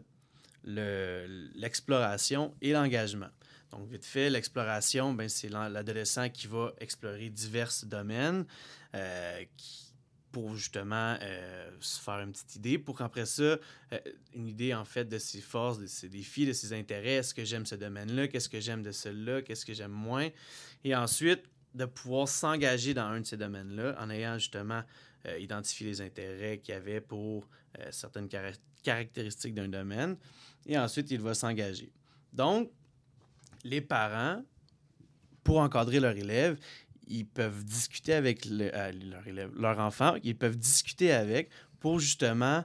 le- 0.65 1.49
l'exploration 1.55 2.53
et 2.61 2.71
l'engagement. 2.73 3.29
Donc, 3.71 3.89
vite 3.89 4.05
fait, 4.05 4.29
l'exploration, 4.29 5.13
ben, 5.13 5.27
c'est 5.29 5.49
l'adolescent 5.49 6.29
qui 6.29 6.47
va 6.47 6.73
explorer 6.79 7.29
divers 7.29 7.71
domaines 7.85 8.45
euh, 8.93 9.43
pour 10.31 10.55
justement 10.55 11.17
euh, 11.21 11.71
se 11.79 11.99
faire 11.99 12.19
une 12.19 12.31
petite 12.31 12.55
idée, 12.55 12.77
pour 12.77 12.97
qu'après 12.97 13.25
ça, 13.25 13.43
euh, 13.43 13.59
une 14.35 14.47
idée 14.47 14.73
en 14.73 14.83
fait 14.85 15.05
de 15.05 15.17
ses 15.17 15.41
forces, 15.41 15.79
de 15.79 15.87
ses 15.87 16.09
défis, 16.09 16.45
de 16.45 16.53
ses 16.53 16.73
intérêts, 16.73 17.15
est-ce 17.15 17.33
que 17.33 17.45
j'aime 17.45 17.65
ce 17.65 17.75
domaine-là, 17.75 18.27
qu'est-ce 18.27 18.49
que 18.49 18.59
j'aime 18.59 18.81
de 18.83 18.91
celui-là, 18.91 19.41
qu'est-ce 19.43 19.65
que 19.65 19.73
j'aime 19.73 19.91
moins, 19.91 20.29
et 20.83 20.95
ensuite 20.95 21.43
de 21.73 21.85
pouvoir 21.85 22.27
s'engager 22.27 22.93
dans 22.93 23.05
un 23.05 23.21
de 23.21 23.25
ces 23.25 23.37
domaines-là 23.37 23.95
en 23.99 24.09
ayant 24.09 24.37
justement 24.37 24.83
euh, 25.27 25.39
identifié 25.39 25.87
les 25.87 26.01
intérêts 26.01 26.59
qu'il 26.59 26.73
y 26.73 26.77
avait 26.77 27.01
pour 27.01 27.47
euh, 27.79 27.87
certaines 27.91 28.27
cara- 28.27 28.51
caractéristiques 28.83 29.53
d'un 29.55 29.67
domaine, 29.69 30.15
et 30.65 30.77
ensuite 30.77 31.09
il 31.11 31.21
va 31.21 31.33
s'engager. 31.33 31.91
Donc, 32.31 32.69
les 33.63 33.81
parents, 33.81 34.43
pour 35.43 35.59
encadrer 35.59 35.99
leur 35.99 36.15
élève, 36.15 36.59
ils 37.07 37.25
peuvent 37.25 37.63
discuter 37.63 38.13
avec 38.13 38.45
euh, 38.47 38.91
leur, 38.91 39.27
élève, 39.27 39.51
leur 39.57 39.79
enfant, 39.79 40.15
ils 40.23 40.37
peuvent 40.37 40.57
discuter 40.57 41.11
avec 41.11 41.49
pour 41.79 41.99
justement 41.99 42.63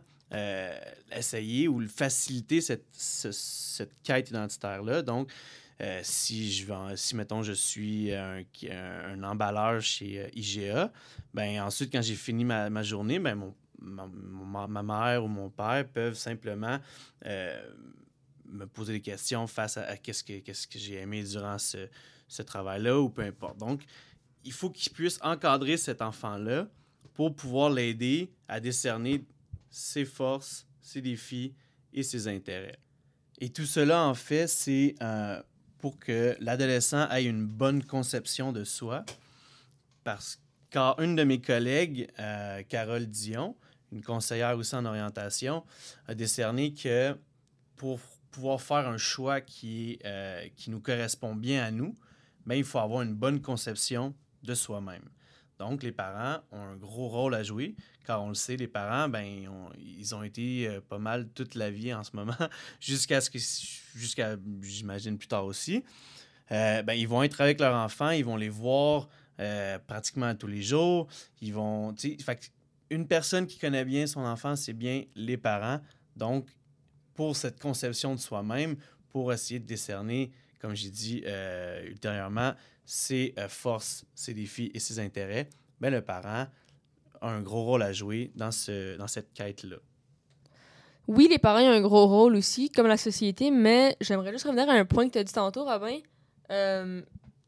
essayer 1.11 1.69
ou 1.69 1.89
faciliter 1.89 2.61
cette, 2.61 2.85
ce- 2.93 3.33
cette 3.33 3.95
quête 4.03 4.29
identitaire-là. 4.29 5.01
Donc, 5.01 5.33
euh, 5.81 6.01
si 6.03 6.53
je 6.53 6.67
si 6.97 7.15
mettons 7.17 7.43
je 7.43 7.53
suis 7.53 8.13
un, 8.13 8.43
un, 8.71 9.23
emballeur 9.23 9.81
chez 9.81 10.21
euh, 10.21 10.29
IGA, 10.35 10.93
ben 11.33 11.61
ensuite 11.61 11.93
quand 11.93 12.03
j'ai 12.03 12.17
fini 12.17 12.45
ma, 12.45 12.69
ma 12.69 12.83
journée, 12.83 13.19
ben 13.19 13.35
mon, 13.35 13.55
ma, 13.81 14.67
ma 14.67 14.83
mère 14.83 15.25
ou 15.25 15.29
mon 15.29 15.51
père 15.51 15.87
peuvent 15.89 16.15
simplement 16.15 16.79
euh, 17.27 17.71
me 18.47 18.67
poser 18.67 18.95
des 18.95 19.01
questions 19.01 19.47
face 19.47 19.77
à, 19.77 19.85
à 19.85 19.97
qu'est-ce 19.97 20.25
que 20.25 20.41
qu'est-ce 20.41 20.67
que 20.67 20.79
j'ai 20.79 20.97
aimé 20.97 21.23
durant 21.23 21.59
ce, 21.59 21.89
ce 22.27 22.43
travail-là 22.43 22.99
ou 22.99 23.09
peu 23.09 23.23
importe. 23.23 23.59
Donc 23.59 23.83
il 24.45 24.53
faut 24.53 24.71
qu'ils 24.71 24.93
puissent 24.93 25.21
encadrer 25.23 25.77
cet 25.77 26.03
enfant-là 26.03 26.67
pour 27.15 27.35
pouvoir 27.35 27.71
l'aider 27.71 28.33
à 28.49 28.61
décerner 28.61 29.25
ses 29.71 30.05
forces, 30.05 30.67
ses 30.81 31.01
défis 31.03 31.55
et 31.93 32.03
ses 32.03 32.29
intérêts. 32.29 32.79
Et 33.41 33.51
tout 33.51 33.67
cela, 33.67 34.05
en 34.05 34.15
fait, 34.15 34.47
c'est 34.47 34.95
euh, 35.03 35.41
pour 35.79 35.99
que 35.99 36.37
l'adolescent 36.41 37.09
ait 37.11 37.25
une 37.25 37.47
bonne 37.47 37.83
conception 37.83 38.53
de 38.53 38.65
soi. 38.65 39.05
Parce 40.05 40.41
car 40.71 41.01
une 41.01 41.17
de 41.17 41.25
mes 41.25 41.41
collègues, 41.41 42.09
euh, 42.19 42.63
Carole 42.69 43.07
Dion, 43.07 43.57
une 43.93 44.03
conseillère 44.03 44.57
aussi 44.57 44.75
en 44.75 44.85
orientation, 44.85 45.65
a 46.07 46.15
décerné 46.15 46.75
que 46.75 47.17
pour 47.77 47.99
pouvoir 48.31 48.61
faire 48.61 48.89
un 48.89 48.99
choix 48.99 49.41
qui, 49.41 49.99
euh, 50.05 50.47
qui 50.57 50.71
nous 50.71 50.81
correspond 50.81 51.35
bien 51.35 51.65
à 51.65 51.71
nous, 51.71 51.95
ben, 52.45 52.55
il 52.55 52.65
faut 52.65 52.79
avoir 52.79 53.03
une 53.03 53.15
bonne 53.15 53.41
conception 53.41 54.15
de 54.43 54.55
soi-même. 54.55 55.09
Donc, 55.59 55.83
les 55.83 55.91
parents 55.91 56.41
ont 56.53 56.61
un 56.61 56.77
gros 56.77 57.09
rôle 57.09 57.35
à 57.35 57.43
jouer, 57.43 57.75
car 58.07 58.23
on 58.23 58.29
le 58.29 58.35
sait, 58.35 58.57
les 58.57 58.69
parents, 58.69 59.09
ben, 59.09 59.25
ils 59.77 60.15
ont 60.15 60.23
été 60.23 60.69
euh, 60.69 60.81
pas 60.81 60.99
mal 60.99 61.29
toute 61.31 61.57
la 61.57 61.71
vie 61.71 61.93
en 61.93 62.05
ce 62.05 62.15
moment, 62.15 62.37
jusqu'à 62.81 63.21
ce 63.21 63.29
que, 63.29 63.39
jusqu'à, 63.99 64.37
j'imagine, 64.63 65.19
plus 65.19 65.27
tard 65.27 65.45
aussi. 65.45 65.83
Euh, 66.53 66.83
ben, 66.83 66.95
ils 66.95 67.09
vont 67.09 67.25
être 67.25 67.41
avec 67.41 67.59
leurs 67.59 67.75
enfants, 67.75 68.11
ils 68.11 68.25
vont 68.25 68.37
les 68.37 68.49
voir 68.49 69.09
euh, 69.41 69.79
pratiquement 69.81 70.33
tous 70.37 70.47
les 70.47 70.63
jours. 70.63 71.09
Ils 71.41 71.53
vont, 71.53 71.93
fait 71.97 72.53
une 72.91 73.09
personne 73.09 73.47
qui 73.47 73.59
connaît 73.59 73.85
bien 73.85 74.07
son 74.07 74.21
enfant, 74.21 74.55
c'est 74.55 74.73
bien 74.73 75.03
les 75.17 75.37
parents. 75.37 75.81
Donc, 76.15 76.49
pour 77.15 77.37
cette 77.37 77.61
conception 77.61 78.15
de 78.15 78.21
soi-même, 78.21 78.77
pour 79.09 79.33
essayer 79.33 79.59
de 79.59 79.67
décerner, 79.67 80.31
comme 80.61 80.75
j'ai 80.77 80.91
dit 80.91 81.25
ultérieurement, 81.85 82.55
ses 82.91 83.35
euh, 83.39 83.49
forces, 83.51 84.07
ses 84.15 84.33
défis 84.33 84.71
et 84.73 84.79
ses 84.79 84.99
intérêts, 84.99 85.51
ben, 85.79 85.91
le 85.91 86.01
parent 86.01 86.47
a 87.21 87.29
un 87.29 87.43
gros 87.43 87.63
rôle 87.63 87.83
à 87.83 87.93
jouer 87.93 88.33
dans, 88.35 88.51
ce, 88.51 88.97
dans 88.97 89.07
cette 89.07 89.35
quête-là. 89.35 89.77
Oui, 91.07 91.29
les 91.29 91.39
parents 91.39 91.61
ont 91.61 91.71
un 91.71 91.83
gros 91.83 92.07
rôle 92.07 92.35
aussi, 92.35 92.71
comme 92.71 92.87
la 92.87 92.97
société, 92.97 93.51
mais 93.51 93.95
j'aimerais 94.01 94.33
juste 94.33 94.45
revenir 94.45 94.71
à 94.71 94.73
un 94.73 94.87
point 94.87 95.07
que 95.07 95.13
tu 95.13 95.19
as 95.19 95.25
dit 95.25 95.33
tantôt, 95.35 95.65
Robin. 95.65 95.99
Euh, 96.51 97.03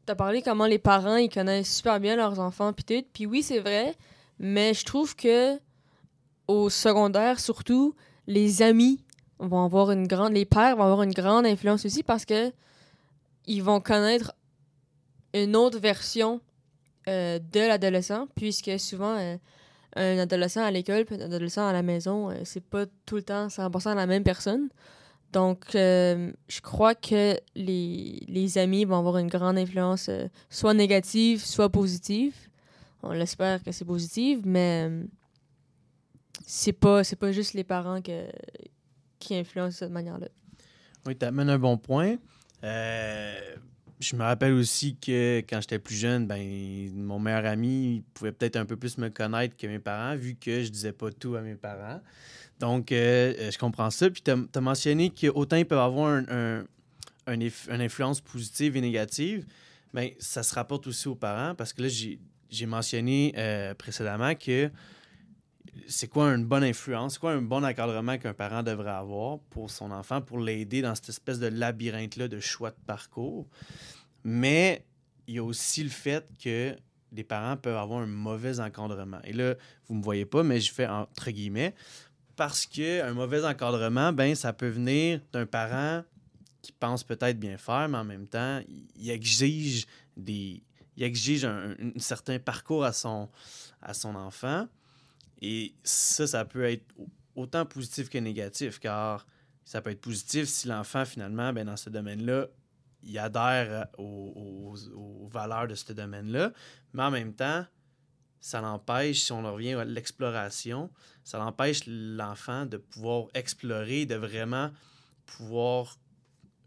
tu 0.05 0.11
as 0.11 0.15
parlé 0.15 0.43
comment 0.43 0.67
les 0.67 0.77
parents, 0.77 1.15
ils 1.15 1.29
connaissent 1.29 1.75
super 1.75 1.99
bien 1.99 2.15
leurs 2.15 2.39
enfants, 2.39 2.71
puis 2.71 2.83
tout. 2.83 3.07
Puis 3.11 3.25
oui, 3.25 3.41
c'est 3.41 3.59
vrai, 3.59 3.95
mais 4.37 4.75
je 4.75 4.85
trouve 4.85 5.15
que 5.15 5.57
au 6.47 6.69
secondaire, 6.69 7.39
surtout, 7.39 7.95
les 8.27 8.61
amis 8.61 9.03
vont 9.39 9.65
avoir 9.65 9.89
une 9.89 10.05
grande... 10.05 10.33
Les 10.33 10.45
pères 10.45 10.75
vont 10.75 10.83
avoir 10.83 11.01
une 11.01 11.13
grande 11.13 11.47
influence 11.47 11.83
aussi 11.83 12.03
parce 12.03 12.25
que 12.25 12.51
ils 13.47 13.63
vont 13.63 13.79
connaître 13.79 14.33
une 15.33 15.55
autre 15.55 15.79
version 15.79 16.41
euh, 17.07 17.39
de 17.39 17.59
l'adolescent, 17.59 18.27
puisque 18.35 18.79
souvent... 18.79 19.17
euh, 19.17 19.37
un 19.95 20.17
adolescent 20.19 20.63
à 20.63 20.71
l'école 20.71 21.05
puis 21.05 21.15
un 21.15 21.21
adolescent 21.25 21.67
à 21.67 21.73
la 21.73 21.83
maison, 21.83 22.29
euh, 22.29 22.35
c'est 22.45 22.63
pas 22.63 22.85
tout 23.05 23.17
le 23.17 23.23
temps 23.23 23.47
100% 23.47 23.95
la 23.95 24.07
même 24.07 24.23
personne. 24.23 24.69
Donc, 25.33 25.75
euh, 25.75 26.31
je 26.47 26.61
crois 26.61 26.93
que 26.95 27.37
les, 27.55 28.23
les 28.27 28.57
amis 28.57 28.85
vont 28.85 28.97
avoir 28.97 29.17
une 29.17 29.27
grande 29.27 29.57
influence, 29.57 30.09
soit 30.49 30.73
négative, 30.73 31.43
soit 31.43 31.69
positive. 31.69 32.35
On 33.03 33.11
l'espère 33.11 33.63
que 33.63 33.71
c'est 33.71 33.85
positive, 33.85 34.41
mais 34.45 34.89
c'est 36.45 36.73
pas, 36.73 37.01
pas 37.19 37.31
juste 37.31 37.53
les 37.53 37.63
parents 37.63 38.01
que, 38.01 38.27
qui 39.19 39.35
influencent 39.35 39.69
de 39.69 39.73
cette 39.73 39.91
manière-là. 39.91 40.27
Oui, 41.05 41.17
tu 41.17 41.25
amènes 41.25 41.49
un 41.49 41.59
bon 41.59 41.77
point. 41.77 42.17
Je 44.01 44.15
me 44.15 44.23
rappelle 44.23 44.53
aussi 44.53 44.95
que 44.97 45.39
quand 45.49 45.61
j'étais 45.61 45.79
plus 45.79 45.95
jeune, 45.95 46.27
ben, 46.27 46.91
mon 46.95 47.19
meilleur 47.19 47.45
ami 47.45 48.03
pouvait 48.13 48.31
peut-être 48.31 48.55
un 48.57 48.65
peu 48.65 48.75
plus 48.75 48.97
me 48.97 49.09
connaître 49.09 49.55
que 49.55 49.67
mes 49.67 49.79
parents, 49.79 50.15
vu 50.15 50.35
que 50.35 50.63
je 50.63 50.69
disais 50.69 50.91
pas 50.91 51.11
tout 51.11 51.35
à 51.35 51.41
mes 51.41 51.55
parents. 51.55 52.01
Donc, 52.59 52.91
euh, 52.91 53.33
euh, 53.39 53.51
je 53.51 53.57
comprends 53.57 53.89
ça. 53.89 54.09
Puis, 54.09 54.21
tu 54.21 54.31
as, 54.31 54.61
mentionné 54.61 55.09
qu'autant 55.09 55.55
ils 55.57 55.65
peuvent 55.65 55.79
avoir 55.79 56.07
un, 56.09 56.25
un- 56.29 56.63
une 57.27 57.81
influence 57.81 58.21
positive 58.21 58.75
et 58.75 58.81
négative, 58.81 59.45
mais 59.93 60.15
ça 60.19 60.43
se 60.43 60.53
rapporte 60.55 60.87
aussi 60.87 61.07
aux 61.07 61.15
parents, 61.15 61.55
parce 61.55 61.71
que 61.73 61.83
là, 61.83 61.87
j'ai 61.87 62.19
j'ai 62.49 62.65
mentionné 62.65 63.33
euh, 63.37 63.73
précédemment 63.73 64.35
que 64.35 64.69
c'est 65.87 66.07
quoi 66.07 66.29
une 66.33 66.45
bonne 66.45 66.63
influence, 66.63 67.13
c'est 67.13 67.19
quoi 67.19 67.31
un 67.31 67.41
bon 67.41 67.63
encadrement 67.63 68.17
qu'un 68.17 68.33
parent 68.33 68.63
devrait 68.63 68.91
avoir 68.91 69.39
pour 69.49 69.69
son 69.69 69.91
enfant, 69.91 70.21
pour 70.21 70.39
l'aider 70.39 70.81
dans 70.81 70.95
cette 70.95 71.09
espèce 71.09 71.39
de 71.39 71.47
labyrinthe-là 71.47 72.27
de 72.27 72.39
choix 72.39 72.71
de 72.71 72.79
parcours? 72.85 73.47
Mais 74.23 74.85
il 75.27 75.35
y 75.35 75.39
a 75.39 75.43
aussi 75.43 75.83
le 75.83 75.89
fait 75.89 76.27
que 76.43 76.75
les 77.11 77.23
parents 77.23 77.57
peuvent 77.57 77.77
avoir 77.77 78.01
un 78.01 78.07
mauvais 78.07 78.59
encadrement. 78.59 79.19
Et 79.23 79.33
là, 79.33 79.55
vous 79.87 79.95
ne 79.95 79.99
me 79.99 80.03
voyez 80.03 80.25
pas, 80.25 80.43
mais 80.43 80.59
je 80.59 80.71
fais 80.71 80.87
entre 80.87 81.31
guillemets, 81.31 81.73
parce 82.35 82.65
qu'un 82.65 83.13
mauvais 83.13 83.43
encadrement, 83.43 84.13
ben, 84.13 84.35
ça 84.35 84.53
peut 84.53 84.69
venir 84.69 85.21
d'un 85.31 85.45
parent 85.45 86.03
qui 86.61 86.71
pense 86.71 87.03
peut-être 87.03 87.39
bien 87.39 87.57
faire, 87.57 87.89
mais 87.89 87.97
en 87.97 88.03
même 88.03 88.27
temps, 88.27 88.61
il 88.95 89.09
exige 89.09 89.85
des. 90.15 90.63
Il 90.97 91.03
exige 91.03 91.45
un, 91.45 91.71
un 91.71 91.99
certain 91.99 92.37
parcours 92.37 92.83
à 92.83 92.91
son, 92.91 93.29
à 93.81 93.93
son 93.93 94.13
enfant. 94.15 94.67
Et 95.41 95.73
ça, 95.83 96.27
ça 96.27 96.45
peut 96.45 96.63
être 96.63 96.85
autant 97.35 97.65
positif 97.65 98.09
que 98.09 98.17
négatif, 98.17 98.79
car 98.79 99.25
ça 99.65 99.81
peut 99.81 99.89
être 99.91 100.01
positif 100.01 100.47
si 100.47 100.67
l'enfant, 100.67 101.05
finalement, 101.05 101.51
ben, 101.53 101.65
dans 101.65 101.77
ce 101.77 101.89
domaine-là, 101.89 102.47
il 103.03 103.17
adhère 103.17 103.87
aux, 103.97 104.33
aux- 104.35 105.23
aux 105.23 105.27
valeurs 105.27 105.67
de 105.67 105.75
ce 105.75 105.93
domaine-là. 105.93 106.51
Mais 106.93 107.03
en 107.03 107.11
même 107.11 107.33
temps, 107.33 107.65
ça 108.39 108.61
l'empêche, 108.61 109.21
si 109.21 109.31
on 109.31 109.45
en 109.45 109.53
revient 109.53 109.73
à 109.73 109.85
l'exploration, 109.85 110.89
ça 111.23 111.37
l'empêche 111.37 111.81
l'enfant 111.87 112.65
de 112.65 112.77
pouvoir 112.77 113.27
explorer, 113.33 114.05
de 114.05 114.15
vraiment 114.15 114.71
pouvoir 115.25 115.97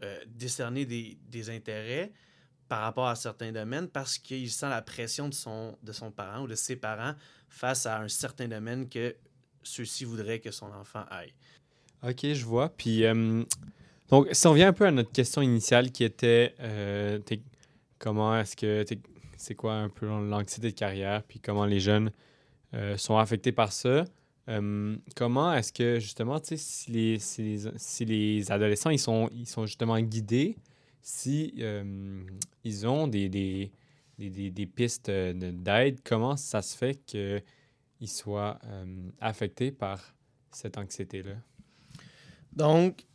euh, 0.03 0.17
décerner 0.27 0.85
des, 0.85 1.17
des 1.29 1.49
intérêts 1.49 2.11
par 2.67 2.81
rapport 2.81 3.07
à 3.07 3.15
certains 3.15 3.51
domaines 3.51 3.87
parce 3.87 4.17
qu'il 4.17 4.49
sent 4.49 4.69
la 4.69 4.81
pression 4.81 5.29
de 5.29 5.33
son, 5.33 5.77
de 5.83 5.91
son 5.91 6.11
parent 6.11 6.43
ou 6.43 6.47
de 6.47 6.55
ses 6.55 6.75
parents 6.75 7.13
face 7.49 7.85
à 7.85 7.99
un 7.99 8.07
certain 8.07 8.47
domaine 8.47 8.89
que 8.89 9.15
ceux-ci 9.63 10.05
voudraient 10.05 10.39
que 10.39 10.51
son 10.51 10.67
enfant 10.67 11.03
aille. 11.09 11.33
Ok, 12.07 12.25
je 12.33 12.45
vois. 12.45 12.69
Puis, 12.69 13.03
euh, 13.05 13.43
donc, 14.09 14.27
si 14.31 14.47
on 14.47 14.51
revient 14.51 14.63
un 14.63 14.73
peu 14.73 14.85
à 14.85 14.91
notre 14.91 15.11
question 15.11 15.41
initiale 15.41 15.91
qui 15.91 16.03
était 16.03 16.55
euh, 16.59 17.19
comment 17.97 18.37
est-ce 18.37 18.55
que 18.55 18.85
c'est 19.37 19.55
quoi 19.55 19.73
un 19.73 19.89
peu 19.89 20.07
l'anxiété 20.07 20.71
de 20.71 20.75
carrière, 20.75 21.23
puis 21.23 21.39
comment 21.39 21.65
les 21.65 21.79
jeunes 21.79 22.11
euh, 22.73 22.97
sont 22.97 23.17
affectés 23.17 23.51
par 23.51 23.71
ça. 23.71 24.05
Comment 25.15 25.53
est-ce 25.53 25.73
que, 25.73 25.99
justement, 25.99 26.39
si 26.43 26.91
les, 26.91 27.17
si 27.17 27.41
les, 27.41 27.71
si 27.77 28.05
les 28.05 28.51
adolescents, 28.51 28.91
ils 28.91 28.99
sont, 28.99 29.27
ils 29.33 29.47
sont 29.47 29.65
justement 29.65 29.99
guidés, 29.99 30.55
si 31.05 31.53
euh, 31.59 32.23
ils 32.63 32.87
ont 32.87 33.07
des, 33.07 33.29
des, 33.29 33.71
des, 34.17 34.49
des- 34.49 34.65
pistes 34.65 35.09
euh, 35.09 35.33
de- 35.33 35.51
d'aide, 35.51 35.99
comment 36.03 36.35
ça 36.35 36.63
se 36.63 36.75
fait 36.75 36.95
qu'ils 37.05 38.09
soient 38.09 38.57
euh, 38.65 39.09
affectés 39.21 39.71
par 39.71 40.15
cette 40.51 40.79
anxiété-là? 40.79 41.35
Donc, 42.53 43.05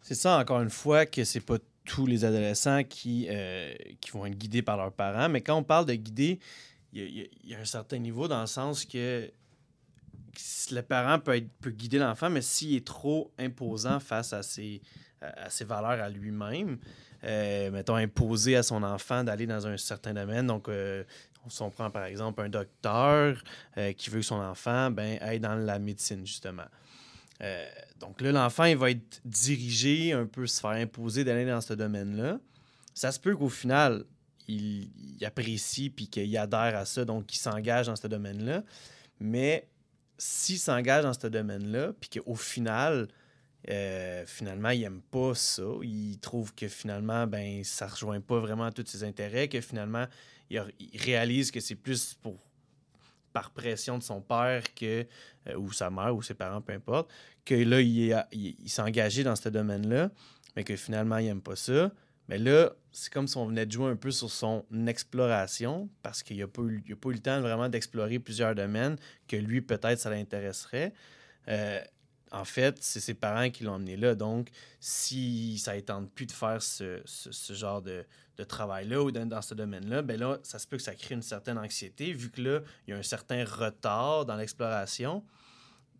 c'est 0.00 0.14
ça, 0.14 0.38
encore 0.38 0.60
une 0.60 0.70
fois, 0.70 1.06
que 1.06 1.24
c'est 1.24 1.40
pas 1.40 1.58
tous 1.84 2.06
les 2.06 2.24
adolescents 2.24 2.84
qui, 2.84 3.28
qui 4.00 4.10
vont 4.12 4.24
être 4.26 4.38
guidés 4.38 4.62
par 4.62 4.76
leurs 4.76 4.92
parents. 4.92 5.28
Mais 5.28 5.40
quand 5.40 5.56
on 5.56 5.64
parle 5.64 5.86
de 5.86 5.94
guider, 5.94 6.38
il 6.92 7.28
y, 7.42 7.54
a- 7.54 7.58
un 7.58 7.64
certain 7.64 7.98
niveau 7.98 8.28
dans 8.28 8.42
le 8.42 8.46
sens 8.46 8.84
que 8.84 9.28
le 10.70 10.82
parent 10.82 11.18
peut, 11.18 11.34
être, 11.34 11.50
peut 11.60 11.70
guider 11.70 11.98
l'enfant, 11.98 12.30
mais 12.30 12.42
s'il 12.42 12.76
est 12.76 12.86
trop 12.86 13.32
imposant 13.38 13.98
face 13.98 14.32
à 14.32 14.42
ses, 14.44 14.82
à 15.20 15.50
ses 15.50 15.64
valeurs 15.64 16.02
à 16.02 16.08
lui-même, 16.08 16.78
euh, 17.24 17.70
mettons, 17.70 17.96
imposer 17.96 18.56
à 18.56 18.62
son 18.62 18.82
enfant 18.82 19.24
d'aller 19.24 19.46
dans 19.46 19.66
un 19.66 19.76
certain 19.76 20.14
domaine. 20.14 20.46
Donc, 20.46 20.68
euh, 20.68 21.04
si 21.48 21.62
on 21.62 21.70
prend 21.70 21.90
par 21.90 22.04
exemple 22.04 22.42
un 22.42 22.48
docteur 22.48 23.42
euh, 23.76 23.92
qui 23.92 24.10
veut 24.10 24.20
que 24.20 24.26
son 24.26 24.36
enfant 24.36 24.90
ben, 24.90 25.18
aille 25.20 25.40
dans 25.40 25.54
la 25.54 25.78
médecine, 25.78 26.26
justement. 26.26 26.66
Donc 28.00 28.20
là, 28.20 28.32
l'enfant, 28.32 28.64
il 28.64 28.76
va 28.76 28.90
être 28.90 29.20
dirigé, 29.24 30.12
un 30.12 30.26
peu 30.26 30.48
se 30.48 30.60
faire 30.60 30.70
imposer 30.70 31.22
d'aller 31.22 31.46
dans 31.46 31.60
ce 31.60 31.72
domaine-là. 31.72 32.40
Ça 32.94 33.12
se 33.12 33.20
peut 33.20 33.36
qu'au 33.36 33.48
final, 33.48 34.04
il, 34.48 34.90
il 34.96 35.24
apprécie 35.24 35.88
puis 35.88 36.08
qu'il 36.08 36.36
adhère 36.36 36.76
à 36.76 36.84
ça, 36.84 37.04
donc 37.04 37.26
qu'il 37.26 37.38
s'engage 37.38 37.86
dans 37.86 37.94
ce 37.94 38.08
domaine-là. 38.08 38.64
Mais 39.20 39.68
s'il 40.18 40.58
s'engage 40.58 41.04
dans 41.04 41.14
ce 41.14 41.28
domaine-là, 41.28 41.92
puis 42.00 42.10
qu'au 42.10 42.34
final, 42.34 43.06
euh, 43.70 44.24
finalement, 44.26 44.70
il 44.70 44.80
n'aime 44.80 45.00
pas 45.02 45.34
ça, 45.34 45.64
il 45.82 46.18
trouve 46.20 46.54
que 46.54 46.68
finalement, 46.68 47.26
ben, 47.26 47.62
ça 47.64 47.86
ne 47.86 47.90
rejoint 47.90 48.20
pas 48.20 48.38
vraiment 48.38 48.70
tous 48.70 48.86
ses 48.86 49.04
intérêts, 49.04 49.48
que 49.48 49.60
finalement, 49.60 50.06
il, 50.50 50.62
réalise 50.94 51.50
que 51.50 51.60
c'est 51.60 51.74
plus 51.74 52.14
pour 52.14 52.36
par 53.32 53.50
pression 53.50 53.98
de 53.98 54.02
son 54.02 54.20
père 54.22 54.62
que, 54.74 55.06
euh, 55.48 55.54
ou 55.56 55.70
sa 55.72 55.90
mère 55.90 56.14
ou 56.16 56.22
ses 56.22 56.34
parents, 56.34 56.62
peu 56.62 56.72
importe, 56.72 57.10
que 57.44 57.54
là, 57.54 57.80
il, 57.80 58.10
est- 58.10 58.24
il- 58.32 58.56
il 58.58 58.70
s'est 58.70 58.82
engagé 58.82 59.22
dans 59.22 59.36
ce 59.36 59.48
domaine-là, 59.50 60.10
mais 60.56 60.64
que 60.64 60.74
finalement, 60.76 61.18
il 61.18 61.26
n'aime 61.26 61.42
pas 61.42 61.54
ça. 61.56 61.92
Mais 62.28 62.38
là, 62.38 62.72
c'est 62.90 63.12
comme 63.12 63.28
si 63.28 63.36
on 63.36 63.46
venait 63.46 63.66
de 63.66 63.72
jouer 63.72 63.90
un 63.90 63.96
peu 63.96 64.10
sur 64.10 64.30
son 64.30 64.64
exploration, 64.86 65.88
parce 66.02 66.22
qu'il 66.22 66.38
n'a 66.38 66.46
pas, 66.48 66.62
eu- 66.62 66.82
pas 66.96 67.10
eu 67.10 67.14
le 67.14 67.18
temps 67.20 67.40
vraiment 67.40 67.68
d'explorer 67.68 68.18
plusieurs 68.18 68.54
domaines 68.54 68.96
que 69.28 69.36
lui, 69.36 69.60
peut-être, 69.60 69.98
ça 69.98 70.10
l'intéresserait. 70.10 70.92
Euh, 71.48 71.80
en 72.32 72.44
fait, 72.44 72.78
c'est 72.80 73.00
ses 73.00 73.14
parents 73.14 73.50
qui 73.50 73.64
l'ont 73.64 73.74
emmené 73.74 73.96
là. 73.96 74.14
Donc, 74.14 74.48
si 74.80 75.58
ça 75.58 75.74
ne 75.74 75.80
tente 75.80 76.10
plus 76.12 76.26
de 76.26 76.32
faire 76.32 76.62
ce, 76.62 77.02
genre 77.50 77.82
de, 77.82 78.04
travail-là 78.46 79.02
ou 79.02 79.10
dans, 79.10 79.42
ce 79.42 79.54
domaine-là, 79.54 80.02
ben 80.02 80.18
là, 80.18 80.38
ça 80.42 80.58
se 80.58 80.66
peut 80.66 80.76
que 80.76 80.82
ça 80.82 80.94
crée 80.94 81.14
une 81.14 81.22
certaine 81.22 81.58
anxiété, 81.58 82.12
vu 82.12 82.30
que 82.30 82.40
là, 82.40 82.60
il 82.86 82.90
y 82.90 82.94
a 82.94 82.96
un 82.96 83.02
certain 83.02 83.44
retard 83.44 84.26
dans 84.26 84.36
l'exploration 84.36 85.24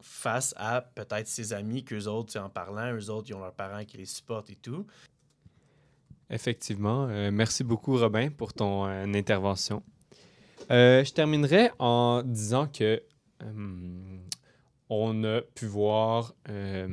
face 0.01 0.55
à 0.57 0.81
peut-être 0.81 1.27
ses 1.27 1.53
amis 1.53 1.85
qu'eux 1.85 2.07
autres, 2.07 2.39
en 2.39 2.49
parlant, 2.49 2.95
eux 2.95 3.11
autres, 3.11 3.29
ils 3.31 3.35
ont 3.35 3.41
leurs 3.41 3.55
parents 3.55 3.85
qui 3.85 3.97
les 3.97 4.07
supportent 4.07 4.51
et 4.51 4.57
tout. 4.57 4.87
Effectivement. 6.31 7.09
Euh, 7.09 7.31
merci 7.33 7.65
beaucoup, 7.65 7.97
Robin, 7.97 8.31
pour 8.31 8.53
ton 8.53 8.87
euh, 8.87 9.05
intervention. 9.15 9.83
Euh, 10.71 11.03
je 11.03 11.13
terminerai 11.13 11.71
en 11.79 12.23
disant 12.23 12.67
que 12.67 13.03
euh, 13.43 14.19
on 14.91 15.25
a 15.25 15.41
pu 15.55 15.67
voir 15.67 16.35
euh, 16.49 16.89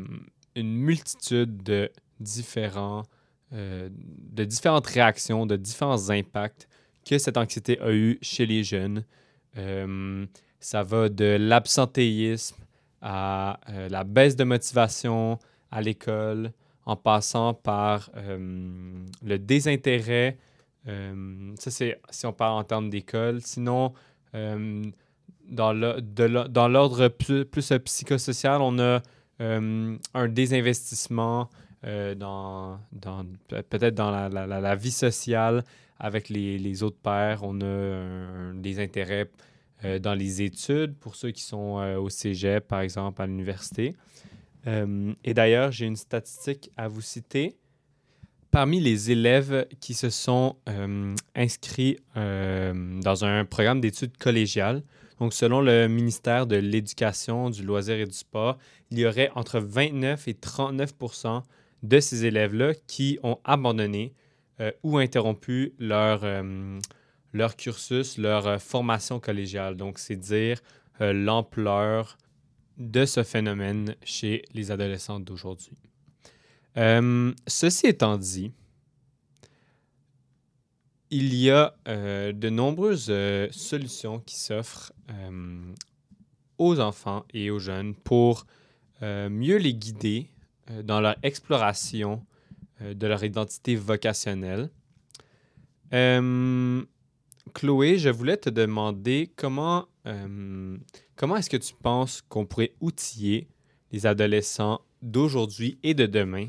une 0.56 0.76
multitude 0.76 1.64
de 1.64 1.92
différents 2.20 3.04
euh, 3.54 3.90
de 3.92 4.44
différentes 4.44 4.88
réactions, 4.88 5.46
de 5.46 5.56
différents 5.56 6.10
impacts 6.10 6.68
que 7.08 7.18
cette 7.18 7.38
anxiété 7.38 7.80
a 7.80 7.92
eu 7.92 8.18
chez 8.22 8.46
les 8.46 8.64
jeunes. 8.64 9.06
Euh, 9.58 10.26
ça 10.60 10.84
va 10.84 11.10
de 11.10 11.38
l'absentéisme 11.40 12.58
à 13.02 13.60
la 13.90 14.04
baisse 14.04 14.36
de 14.36 14.44
motivation 14.44 15.38
à 15.70 15.80
l'école, 15.80 16.52
en 16.86 16.96
passant 16.96 17.54
par 17.54 18.10
le 18.16 19.38
désintérêt. 19.38 20.40
ça, 20.86 21.70
c'est 21.70 22.02
si 22.10 22.26
on 22.26 22.34
parle 22.34 22.60
en 22.60 22.64
termes 22.64 22.90
d'école. 22.90 23.42
Sinon, 23.44 23.94
dans 25.50 26.68
l'ordre 26.68 27.08
plus, 27.08 27.46
plus 27.46 27.72
euh, 27.72 27.80
psychosocial, 27.80 28.62
on 28.62 28.80
a 28.80 29.02
euh, 29.42 29.98
un 30.14 30.28
désinvestissement 30.28 31.50
euh, 31.86 32.16
dans, 32.16 32.80
dans- 32.92 33.26
pe- 33.48 33.62
peut-être 33.64 33.96
dans 33.96 34.12
la, 34.12 34.30
la- 34.30 34.48
la- 34.48 34.76
vie 34.76 34.92
sociale 34.92 35.64
avec 36.00 36.30
les, 36.30 36.58
les 36.58 36.84
autres 36.84 36.98
pairs. 37.02 37.42
On 37.44 37.60
a 37.62 37.66
un- 37.66 38.54
des 38.56 38.80
intérêts 38.80 39.30
dans 40.02 40.16
les 40.16 40.42
études 40.42 40.96
pour 40.96 41.16
ceux 41.16 41.30
qui 41.32 41.44
sont 41.44 41.76
au 42.00 42.10
cégep, 42.10 42.68
par 42.68 42.80
exemple, 42.80 43.22
à 43.22 43.28
l'université. 43.28 43.94
Et 44.66 45.34
d'ailleurs, 45.36 45.72
j'ai 45.72 45.86
une 45.86 45.98
statistique 45.98 46.72
à 46.76 46.88
vous 46.88 47.02
citer. 47.02 47.56
Parmi 48.50 48.80
les 48.80 49.12
élèves 49.12 49.68
qui 49.82 49.94
se 49.94 50.10
sont 50.10 50.56
inscrits 51.36 51.98
dans 52.16 53.26
un 53.26 53.46
programme 53.46 53.80
d'études 53.80 54.18
collégiales, 54.18 54.82
donc 55.20 55.34
selon 55.34 55.62
le 55.62 55.88
ministère 55.88 56.48
de 56.48 56.58
l'Éducation, 56.58 57.50
du 57.50 57.64
loisir 57.64 57.96
et 57.96 58.06
du 58.06 58.14
sport, 58.14 58.58
il 58.92 59.00
y 59.00 59.06
aurait 59.06 59.32
entre 59.36 59.60
29 59.60 60.28
et 60.28 60.34
39% 60.34 61.44
de 61.84 62.00
ces 62.00 62.26
élèves-là 62.26 62.74
qui 62.88 63.20
ont 63.24 63.40
abandonné 63.44 64.14
euh, 64.60 64.72
ou 64.84 64.98
interrompu 64.98 65.74
leur, 65.80 66.22
euh, 66.24 66.80
leur 67.34 67.56
cursus, 67.56 68.18
leur 68.18 68.48
euh, 68.48 68.58
formation 68.58 69.20
collégiale. 69.20 69.76
Donc, 69.76 70.00
c'est 70.00 70.16
dire 70.16 70.62
l'ampleur 71.02 72.18
de 72.78 73.06
ce 73.06 73.22
phénomène 73.24 73.96
chez 74.06 74.44
les 74.54 74.72
adolescents 74.72 75.20
d'aujourd'hui. 75.20 75.78
Ceci 77.48 77.88
étant 77.88 78.18
dit, 78.18 78.54
il 81.16 81.34
y 81.34 81.50
a 81.50 81.74
euh, 81.88 82.34
de 82.34 82.50
nombreuses 82.50 83.08
euh, 83.10 83.48
solutions 83.52 84.20
qui 84.20 84.38
s'offrent 84.38 84.92
euh, 85.12 85.74
aux 86.58 86.82
enfants 86.82 87.24
et 87.34 87.50
aux 87.50 87.60
jeunes 87.60 87.96
pour 87.96 88.46
mieux 89.02 89.58
les 89.58 89.74
guider 89.74 90.30
dans 90.84 91.00
leur 91.00 91.16
exploration 91.22 92.26
de 92.82 93.06
leur 93.06 93.24
identité 93.24 93.76
vocationnelle. 93.76 94.70
Chloé, 97.54 98.00
je 98.00 98.10
voulais 98.10 98.38
te 98.38 98.50
demander 98.50 99.32
comment, 99.36 99.86
comment 101.16 101.36
est-ce 101.36 101.50
que 101.52 101.58
tu 101.58 101.76
penses 101.76 102.24
qu'on 102.30 102.46
pourrait 102.46 102.74
outiller 102.80 103.48
les 103.92 104.08
adolescents 104.08 104.80
d'aujourd'hui 105.04 105.78
et 105.84 105.94
de 105.94 106.08
demain 106.08 106.48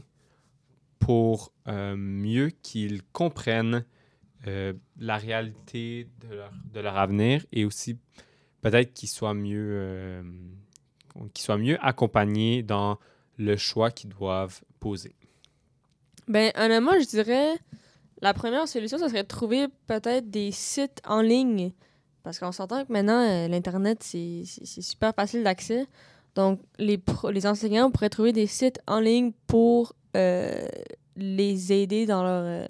pour 0.99 1.53
mieux 1.67 2.51
qu'ils 2.63 3.03
comprennent 3.13 3.85
euh, 4.47 4.73
la 4.99 5.17
réalité 5.17 6.09
de 6.21 6.81
leur, 6.81 6.97
avenir 6.97 7.45
et 7.53 7.65
aussi 7.65 7.99
peut-être 8.61 8.93
qu'ils 8.93 9.09
soient 9.09 9.35
mieux, 9.35 9.69
euh, 9.73 10.23
qu'ils 11.35 11.45
soient 11.45 11.59
mieux 11.59 11.79
accompagnés 11.85 12.63
dans 12.63 12.99
le 13.39 13.57
choix 13.57 13.91
qu'ils 13.91 14.11
doivent 14.11 14.61
poser. 14.81 15.15
Ben, 16.29 16.53
honnêtement, 16.57 16.99
je 16.99 17.07
dirais 17.07 17.59
la 18.23 18.35
première 18.35 18.67
solution, 18.67 18.99
ça 18.99 19.09
serait 19.09 19.23
de 19.23 19.29
trouver 19.29 19.67
peut-être 19.87 20.31
des 20.31 20.51
sites 20.51 21.01
en 21.07 21.21
ligne. 21.21 21.73
Parce 22.23 22.39
qu'on 22.39 22.53
s'entend 22.53 22.85
que 22.85 22.93
maintenant, 22.93 23.21
euh, 23.21 23.49
l'Internet, 23.49 24.03
c'est 24.03 24.43
super 24.45 25.15
facile 25.15 25.45
d'accès. 25.45 25.87
Donc, 26.35 26.61
les, 26.79 27.01
les 27.31 27.47
enseignants 27.47 27.91
pourraient 27.91 28.11
trouver 28.11 28.33
des 28.33 28.47
sites 28.47 28.81
en 28.87 29.01
ligne 29.01 29.33
pour 29.47 29.95
euh, 30.17 30.67
les 31.17 31.73
aider 31.73 32.07
dans 32.07 32.23
leur, 32.23 32.69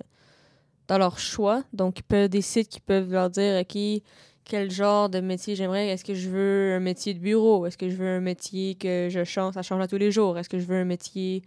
dans 0.89 0.99
leur 0.99 1.19
choix. 1.19 1.65
Donc, 1.73 1.99
ils 1.99 2.03
peuvent- 2.03 2.29
des 2.29 2.43
sites 2.43 2.69
qui 2.69 2.81
peuvent 2.81 3.11
leur 3.11 3.31
dire, 3.31 3.61
OK, 3.61 4.03
quel 4.47 4.71
genre 4.71 5.09
de 5.09 5.21
métier 5.21 5.57
j'aimerais. 5.57 5.89
Est-ce 5.89 6.05
que 6.05 6.15
je 6.15 6.31
veux 6.31 6.75
un 6.75 6.81
métier 6.81 7.13
de 7.15 7.19
bureau? 7.19 7.67
Est-ce 7.67 7.77
que 7.77 7.91
je 7.91 7.97
veux 7.97 8.09
un 8.09 8.21
métier 8.21 8.77
que 8.77 9.09
je 9.11 9.25
change, 9.25 9.55
ça 9.55 9.63
change 9.63 9.83
à 9.83 9.89
tous 9.89 9.99
les 9.99 10.13
jours? 10.13 10.39
Est-ce 10.39 10.49
que 10.49 10.59
je 10.59 10.65
veux 10.65 10.77
un 10.77 10.85
métier 10.85 11.43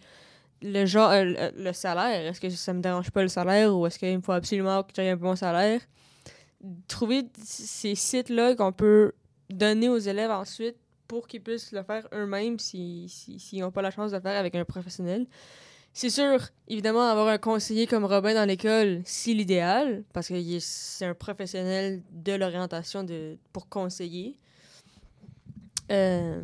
le 0.62 0.86
genre 0.86 1.10
euh, 1.12 1.52
le, 1.56 1.72
salaire? 1.72 2.30
Est-ce 2.30 2.42
que 2.42 2.50
ça 2.50 2.74
me 2.74 2.82
dérange 2.82 3.10
pas 3.12 3.22
le 3.22 3.30
salaire 3.30 3.76
ou 3.76 3.88
est-ce 3.88 3.98
qu'il 3.98 4.18
me 4.18 4.22
faut 4.22 4.34
absolument 4.34 4.84
que 4.84 4.90
j'aie 4.94 5.10
un 5.10 5.16
bon 5.16 5.36
salaire? 5.36 5.80
Trouver 6.90 7.24
ces 7.42 7.96
sites 7.96 8.30
là 8.30 8.54
qu'on 8.54 8.74
peut 8.74 9.14
donner 9.50 9.88
aux 9.88 9.98
élèves 9.98 10.32
ensuite 10.32 10.76
pour 11.08 11.28
qu'ils 11.28 11.42
puissent 11.42 11.72
le 11.72 11.84
faire 11.84 12.06
eux-mêmes 12.14 12.60
s'ils 12.60 13.10
si, 13.10 13.40
s'ils 13.40 13.62
n'ont 13.62 13.72
pas 13.72 13.82
la 13.82 13.92
chance 13.92 14.12
de 14.12 14.18
le 14.18 14.22
faire 14.22 14.38
avec 14.38 14.56
un 14.56 14.66
professionnel 14.66 15.26
c'est 16.00 16.10
sûr 16.10 16.40
évidemment 16.70 17.10
avoir 17.10 17.28
un 17.28 17.38
conseiller 17.38 17.86
comme 17.86 18.06
Robin 18.06 18.34
dans 18.34 18.46
l'école 18.46 19.02
c'est 19.04 19.34
l'idéal 19.34 20.06
parce 20.14 20.30
que 20.30 20.60
c'est 20.62 21.06
un 21.06 21.14
professionnel 21.14 22.02
de 22.10 22.32
l'orientation 22.32 23.06
pour 23.52 23.68
conseiller. 23.68 24.38
Euh, 25.92 26.42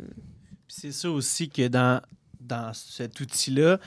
C'est 0.68 0.92
ça 0.92 1.10
aussi 1.10 1.48
que 1.48 1.68
dans, 1.68 2.02
dans 2.38 2.74
cet 2.74 3.18
outil-là, 3.18 3.78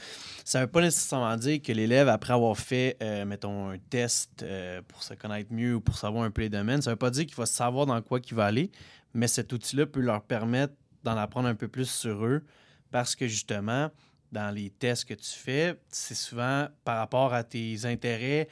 ça 0.43 0.58
ne 0.58 0.65
veut 0.65 0.71
pas 0.71 0.82
nécessairement 0.82 1.38
dire 1.38 1.62
que 1.62 1.71
l'élève, 1.71 2.08
après 2.08 2.34
avoir 2.34 2.58
fait, 2.58 2.97
euh, 3.03 3.23
mettons, 3.25 3.69
un 3.69 3.77
test 3.77 4.41
euh, 4.41 4.82
pour 4.88 5.03
se 5.03 5.13
connaître 5.13 5.53
mieux 5.53 5.75
ou 5.75 5.82
pour 5.82 5.99
savoir 5.99 6.23
un 6.23 6.32
peu 6.32 6.41
les 6.41 6.49
domaines, 6.49 6.82
ça 6.82 6.89
ne 6.89 6.93
veut 6.95 6.99
pas 6.99 7.12
dire 7.12 7.27
qu'il 7.27 7.36
va 7.36 7.45
savoir 7.45 7.86
dans 7.86 8.01
quoi 8.01 8.19
il 8.27 8.34
va 8.34 8.45
aller, 8.45 8.71
mais 9.13 9.27
cet 9.27 9.53
outil-là 9.53 9.86
peut 9.86 10.01
leur 10.01 10.23
permettre 10.23 10.73
d'en 11.03 11.15
apprendre 11.15 11.47
un 11.47 11.55
peu 11.55 11.67
plus 11.67 11.91
sur 11.91 12.25
eux 12.25 12.43
parce 12.89 13.15
que 13.15 13.27
justement, 13.27 13.91
dans 14.32 14.54
les 14.54 14.70
tests 14.70 15.06
que 15.06 15.13
tu 15.13 15.32
fais, 15.32 15.80
c'est 15.89 16.15
souvent 16.15 16.68
par 16.84 16.98
rapport 16.98 17.34
à 17.34 17.44
tes 17.44 17.86
intérêts, 17.86 18.48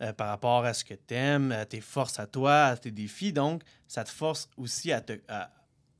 euh, 0.00 0.12
par 0.12 0.28
rapport 0.28 0.64
à 0.64 0.74
ce 0.74 0.84
que 0.84 0.94
tu 0.94 1.14
aimes, 1.14 1.52
à 1.52 1.64
tes 1.64 1.80
forces 1.80 2.18
à 2.18 2.26
toi, 2.26 2.64
à 2.64 2.76
tes 2.76 2.90
défis. 2.90 3.32
Donc, 3.32 3.62
ça 3.86 4.04
te 4.04 4.10
force 4.10 4.48
aussi 4.56 4.92
à, 4.92 5.02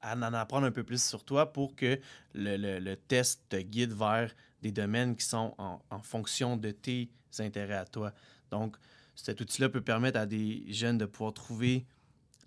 en 0.02 0.22
apprendre 0.22 0.66
un 0.66 0.72
peu 0.72 0.82
plus 0.82 1.02
sur 1.02 1.24
toi 1.24 1.52
pour 1.52 1.76
que 1.76 1.98
le, 2.34 2.94
test 2.94 3.42
te 3.48 3.56
guide 3.56 3.92
vers 3.92 4.32
des 4.60 4.72
domaines 4.72 5.16
qui 5.16 5.24
sont 5.24 5.54
en, 5.58 6.02
fonction 6.02 6.56
de 6.56 6.70
tes 6.70 7.10
intérêts 7.38 7.76
à 7.76 7.84
toi. 7.84 8.12
Donc, 8.50 8.76
cet 9.14 9.40
outil-là 9.40 9.68
peut 9.68 9.80
permettre 9.80 10.18
à 10.18 10.26
des 10.26 10.64
jeunes 10.68 10.98
de 10.98 11.06
pouvoir 11.06 11.32
trouver 11.32 11.86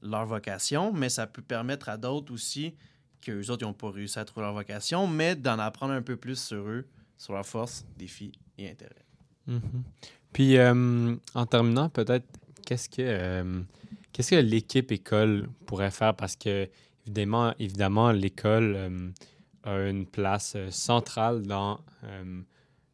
leur 0.02 0.26
vocation, 0.26 0.92
mais 0.92 1.10
ça 1.10 1.26
peut 1.26 1.42
permettre 1.42 1.90
à 1.90 1.98
d'autres 1.98 2.34
aussi 2.34 2.76
qu'eux 3.26 3.50
autres 3.50 3.66
n'ont 3.66 3.74
pas 3.74 3.90
réussi 3.90 4.20
à 4.20 4.26
trouver 4.26 4.46
leur 4.46 4.54
vocation, 4.54 5.08
mais 5.08 5.36
d'en 5.36 5.58
apprendre 5.60 5.94
un 5.94 6.02
peu 6.02 6.16
plus 6.16 6.40
sur 6.40 6.68
eux, 6.68 6.86
sur 7.18 7.34
leurs 7.34 7.46
forces, 7.46 7.86
défis 7.98 8.32
et 8.58 8.70
intérêts. 8.70 9.06
Mm-hmm. 9.50 9.82
Puis, 10.32 10.58
euh, 10.58 11.16
en 11.34 11.46
terminant, 11.46 11.90
peut-être, 11.90 12.26
qu'est-ce 12.66 12.90
que, 12.90 13.02
euh, 13.02 13.62
qu'est-ce 14.12 14.32
que 14.32 14.36
l'équipe 14.36 14.92
école 14.92 15.50
pourrait 15.66 15.92
faire? 15.92 16.16
Parce 16.16 16.36
que, 16.36 16.70
évidemment, 17.06 17.54
évidemment 17.60 18.12
l'école 18.12 18.74
euh, 18.76 19.10
a 19.64 19.90
une 19.90 20.06
place 20.06 20.58
centrale 20.70 21.44
dans, 21.44 21.80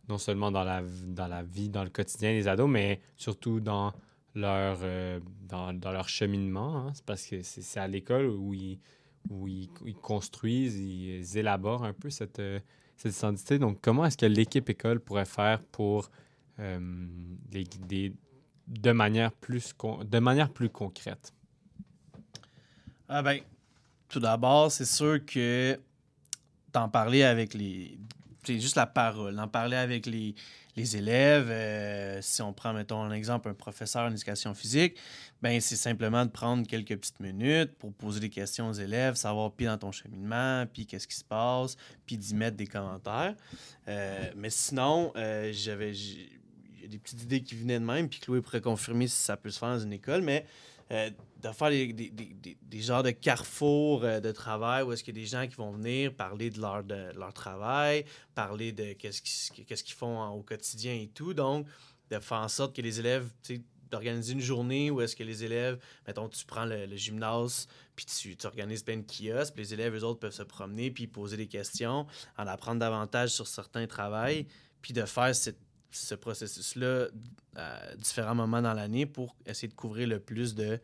non 0.07 0.17
seulement 0.17 0.51
dans 0.51 0.63
la, 0.63 0.81
dans 1.07 1.27
la 1.27 1.43
vie, 1.43 1.69
dans 1.69 1.83
le 1.83 1.89
quotidien 1.89 2.31
des 2.31 2.47
ados, 2.47 2.69
mais 2.69 3.01
surtout 3.17 3.59
dans 3.59 3.93
leur, 4.35 4.79
dans, 5.41 5.73
dans, 5.73 5.91
leur 5.91 6.07
cheminement. 6.07 6.77
Hein. 6.77 6.93
Parce 7.05 7.25
que 7.25 7.41
c'est, 7.43 7.79
à 7.79 7.87
l'école 7.87 8.27
où 8.27 8.53
ils 8.53 8.79
où 9.29 9.47
ils, 9.47 9.69
construisent, 10.01 10.77
ils 10.77 11.37
élaborent 11.37 11.83
un 11.83 11.93
peu 11.93 12.09
cette, 12.09 12.41
cette 12.97 13.17
identité. 13.17 13.59
Donc, 13.59 13.79
comment 13.81 14.05
est-ce 14.05 14.17
que 14.17 14.25
l'équipe 14.25 14.69
école 14.69 14.99
pourrait 14.99 15.25
faire 15.25 15.61
pour 15.63 16.09
euh, 16.59 16.79
de, 17.49 18.91
manière 18.91 19.31
plus 19.31 19.73
de 20.03 20.19
manière 20.19 20.49
plus 20.49 20.69
concrète? 20.69 21.33
Ah 23.09 23.21
ben, 23.21 23.39
tout 24.07 24.19
d'abord, 24.19 24.71
c'est 24.71 24.85
sûr 24.85 25.25
que 25.25 25.79
d'en 26.71 26.89
parler 26.89 27.23
avec 27.23 27.53
les. 27.53 27.97
C'est 28.43 28.59
juste 28.59 28.75
la 28.75 28.87
parole, 28.87 29.35
d'en 29.35 29.47
parler 29.47 29.77
avec 29.77 30.05
les, 30.07 30.33
les 30.75 30.97
élèves. 30.97 31.49
Euh, 31.49 32.19
si 32.21 32.41
on 32.41 32.53
prend, 32.53 32.73
mettons, 32.73 33.01
un 33.01 33.11
exemple, 33.11 33.49
un 33.49 33.53
professeur 33.53 34.07
en 34.07 34.11
éducation 34.11 34.53
physique, 34.53 34.97
ben 35.41 35.59
c'est 35.61 35.75
simplement 35.75 36.25
de 36.25 36.31
prendre 36.31 36.67
quelques 36.67 36.97
petites 36.97 37.19
minutes 37.19 37.73
pour 37.77 37.93
poser 37.93 38.19
des 38.19 38.29
questions 38.29 38.69
aux 38.69 38.73
élèves, 38.73 39.15
savoir 39.15 39.51
puis 39.51 39.65
dans 39.65 39.77
ton 39.77 39.91
cheminement, 39.91 40.65
puis 40.71 40.85
qu'est-ce 40.85 41.07
qui 41.07 41.15
se 41.15 41.23
passe, 41.23 41.77
puis 42.05 42.17
d'y 42.17 42.35
mettre 42.35 42.57
des 42.57 42.67
commentaires. 42.67 43.35
Euh, 43.87 44.31
mais 44.35 44.49
sinon, 44.49 45.11
euh, 45.15 45.51
j'avais 45.53 45.91
des 45.91 46.97
petites 46.97 47.23
idées 47.23 47.41
qui 47.41 47.55
venaient 47.55 47.79
de 47.79 47.85
même, 47.85 48.09
puis 48.09 48.19
Chloé 48.19 48.41
pourrait 48.41 48.61
confirmer 48.61 49.07
si 49.07 49.17
ça 49.21 49.37
peut 49.37 49.49
se 49.49 49.59
faire 49.59 49.69
dans 49.69 49.79
une 49.79 49.93
école, 49.93 50.21
mais 50.21 50.45
euh, 50.91 51.09
de 51.41 51.51
faire 51.51 51.69
des, 51.69 51.93
des, 51.93 52.09
des, 52.09 52.57
des, 52.61 52.81
genres 52.81 53.03
de 53.03 53.11
carrefours 53.11 54.03
euh, 54.03 54.19
de 54.19 54.31
travail 54.31 54.83
où 54.83 54.91
est-ce 54.91 55.03
qu'il 55.03 55.15
y 55.15 55.19
a 55.19 55.21
des 55.21 55.27
gens 55.27 55.47
qui 55.47 55.55
vont 55.55 55.71
venir 55.71 56.13
parler 56.13 56.49
de 56.49 56.59
leur, 56.59 56.83
de 56.83 57.11
leur 57.17 57.33
travail, 57.33 58.05
parler 58.35 58.71
de 58.71 58.93
qu'est-ce 58.93 59.21
qu'ils 59.83 59.95
font 59.95 60.23
au 60.29 60.43
quotidien 60.43 60.93
et 60.93 61.07
tout. 61.07 61.33
Donc, 61.33 61.67
de 62.09 62.19
faire 62.19 62.39
en 62.39 62.47
sorte 62.47 62.75
que 62.75 62.81
les 62.81 62.99
élèves, 62.99 63.29
d'organiser 63.89 64.33
une 64.33 64.41
journée 64.41 64.91
où 64.91 65.01
est-ce 65.01 65.15
que 65.15 65.23
les 65.23 65.43
élèves, 65.43 65.79
mettons, 66.07 66.29
tu 66.29 66.45
prends 66.45 66.65
le, 66.65 66.95
gymnase, 66.95 67.67
puis 67.95 68.05
tu, 68.05 68.35
tu, 68.35 68.45
organises 68.45 68.83
plein 68.83 68.97
de 68.97 69.03
kiosques, 69.03 69.53
puis 69.53 69.63
les 69.63 69.73
élèves, 69.73 69.95
eux 69.95 70.03
autres, 70.03 70.19
peuvent 70.19 70.31
se 70.31 70.43
promener, 70.43 70.91
puis 70.91 71.07
poser 71.07 71.37
des 71.37 71.47
questions, 71.47 72.05
en 72.37 72.47
apprendre 72.47 72.79
davantage 72.79 73.29
sur 73.31 73.47
certains 73.47 73.87
travails, 73.87 74.47
puis 74.81 74.93
de 74.93 75.05
faire 75.05 75.35
cette 75.35 75.59
ce 75.91 76.15
processus-là 76.15 77.07
à 77.55 77.95
différents 77.95 78.35
moments 78.35 78.61
dans 78.61 78.73
l'année 78.73 79.05
pour 79.05 79.35
essayer 79.45 79.67
de 79.67 79.73
couvrir 79.73 80.07
le 80.07 80.19
plus 80.19 80.55
de, 80.55 80.63
euh, 80.63 80.77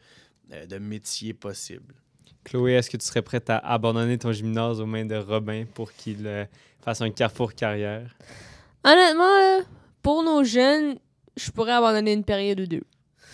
de 0.49 0.77
métiers 0.77 1.33
possibles. 1.33 1.95
Chloé, 2.43 2.73
est-ce 2.73 2.89
que 2.89 2.97
tu 2.97 3.05
serais 3.05 3.21
prête 3.21 3.49
à 3.49 3.57
abandonner 3.57 4.17
ton 4.17 4.31
gymnase 4.31 4.79
aux 4.79 4.85
mains 4.85 5.05
de 5.05 5.17
Robin 5.17 5.65
pour 5.73 5.91
qu'il 5.91 6.25
euh, 6.25 6.45
fasse 6.81 7.01
un 7.01 7.09
carrefour 7.09 7.53
carrière? 7.53 8.15
Honnêtement, 8.85 9.65
pour 10.01 10.23
nos 10.23 10.43
jeunes, 10.45 10.97
je 11.35 11.51
pourrais 11.51 11.73
abandonner 11.73 12.13
une 12.13 12.23
période 12.23 12.59
ou 12.61 12.65
deux. 12.65 12.83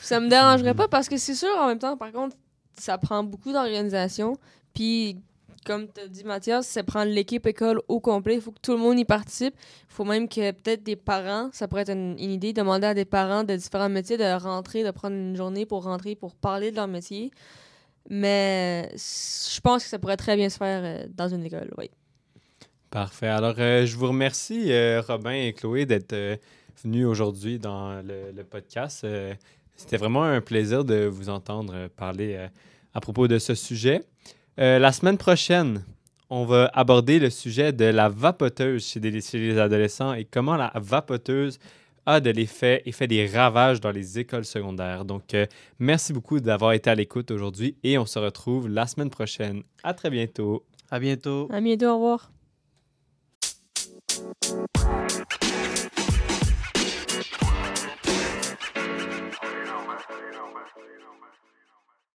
Ça 0.01 0.19
me 0.19 0.27
dérangerait 0.27 0.73
pas 0.73 0.87
parce 0.87 1.07
que 1.07 1.17
c'est 1.17 1.35
sûr, 1.35 1.55
en 1.59 1.67
même 1.67 1.79
temps, 1.79 1.95
par 1.95 2.11
contre, 2.11 2.35
ça 2.75 2.97
prend 2.97 3.23
beaucoup 3.23 3.53
d'organisation. 3.53 4.37
Puis 4.73 5.21
comme 5.63 5.87
tu 5.91 6.01
as 6.01 6.07
dit, 6.07 6.23
Mathias, 6.23 6.67
c'est 6.67 6.83
prendre 6.83 7.11
l'équipe 7.11 7.45
école 7.45 7.81
au 7.87 7.99
complet. 7.99 8.35
Il 8.35 8.41
faut 8.41 8.51
que 8.51 8.59
tout 8.61 8.73
le 8.73 8.77
monde 8.77 8.99
y 8.99 9.05
participe. 9.05 9.55
Il 9.89 9.93
faut 9.93 10.05
même 10.05 10.27
que 10.27 10.51
peut-être 10.51 10.83
des 10.83 10.95
parents, 10.95 11.49
ça 11.51 11.67
pourrait 11.67 11.83
être 11.83 11.91
une, 11.91 12.19
idée, 12.19 12.53
demander 12.53 12.87
à 12.87 12.93
des 12.93 13.05
parents 13.05 13.43
de 13.43 13.55
différents 13.55 13.89
métiers 13.89 14.17
de 14.17 14.37
rentrer, 14.37 14.83
de 14.83 14.91
prendre 14.91 15.15
une 15.15 15.35
journée 15.35 15.65
pour 15.65 15.83
rentrer, 15.83 16.15
pour 16.15 16.35
parler 16.35 16.71
de 16.71 16.75
leur 16.75 16.87
métier. 16.87 17.31
Mais 18.09 18.89
je 18.93 19.59
pense 19.61 19.83
que 19.83 19.89
ça 19.89 19.99
pourrait 19.99 20.17
très 20.17 20.35
bien 20.35 20.49
se 20.49 20.57
faire 20.57 20.81
euh, 20.83 21.07
dans 21.13 21.29
une 21.29 21.45
école, 21.45 21.71
oui. 21.77 21.89
Parfait. 22.89 23.27
Alors, 23.27 23.55
euh, 23.57 23.85
je 23.85 23.95
vous 23.95 24.07
remercie, 24.07 24.71
euh, 24.71 25.01
Robin 25.01 25.31
et 25.31 25.53
Chloé, 25.53 25.85
d'être 25.85 26.15
venus 26.83 27.05
aujourd'hui 27.05 27.59
dans 27.59 28.01
le, 28.01 28.31
le 28.35 28.43
podcast. 28.43 29.07
C'était 29.75 29.97
vraiment 29.97 30.23
un 30.23 30.41
plaisir 30.41 30.83
de 30.83 31.05
vous 31.05 31.29
entendre 31.29 31.87
parler 31.95 32.47
à 32.93 32.99
propos 32.99 33.27
de 33.27 33.39
ce 33.39 33.55
sujet. 33.55 34.03
Euh, 34.59 34.77
la 34.77 34.91
semaine 34.91 35.17
prochaine, 35.17 35.83
on 36.29 36.45
va 36.45 36.69
aborder 36.73 37.19
le 37.19 37.29
sujet 37.29 37.73
de 37.73 37.85
la 37.85 38.09
vapoteuse 38.09 38.85
chez, 38.85 38.99
les 38.99 39.57
adolescents 39.57 40.13
et 40.13 40.25
comment 40.25 40.55
la 40.55 40.71
vapoteuse 40.75 41.57
a 42.05 42.19
de 42.19 42.29
l'effet 42.29 42.83
et 42.85 42.91
fait 42.91 43.07
des 43.07 43.25
ravages 43.25 43.79
dans 43.81 43.91
les 43.91 44.19
écoles 44.19 44.45
secondaires. 44.45 45.05
Donc, 45.05 45.33
euh, 45.33 45.47
merci 45.79 46.13
beaucoup 46.13 46.39
d'avoir 46.39 46.73
été 46.73 46.89
à 46.89 46.95
l'écoute 46.95 47.31
aujourd'hui 47.31 47.77
et 47.83 47.97
on 47.97 48.05
se 48.05 48.19
retrouve 48.19 48.67
la 48.67 48.85
semaine 48.85 49.09
prochaine. 49.09 49.63
À 49.83 49.93
très 49.93 50.09
bientôt. 50.09 50.65
À 50.91 50.99
bientôt. 50.99 51.47
À 51.51 51.59
bientôt. 51.59 51.87
Au 51.87 51.95
revoir. 51.95 52.31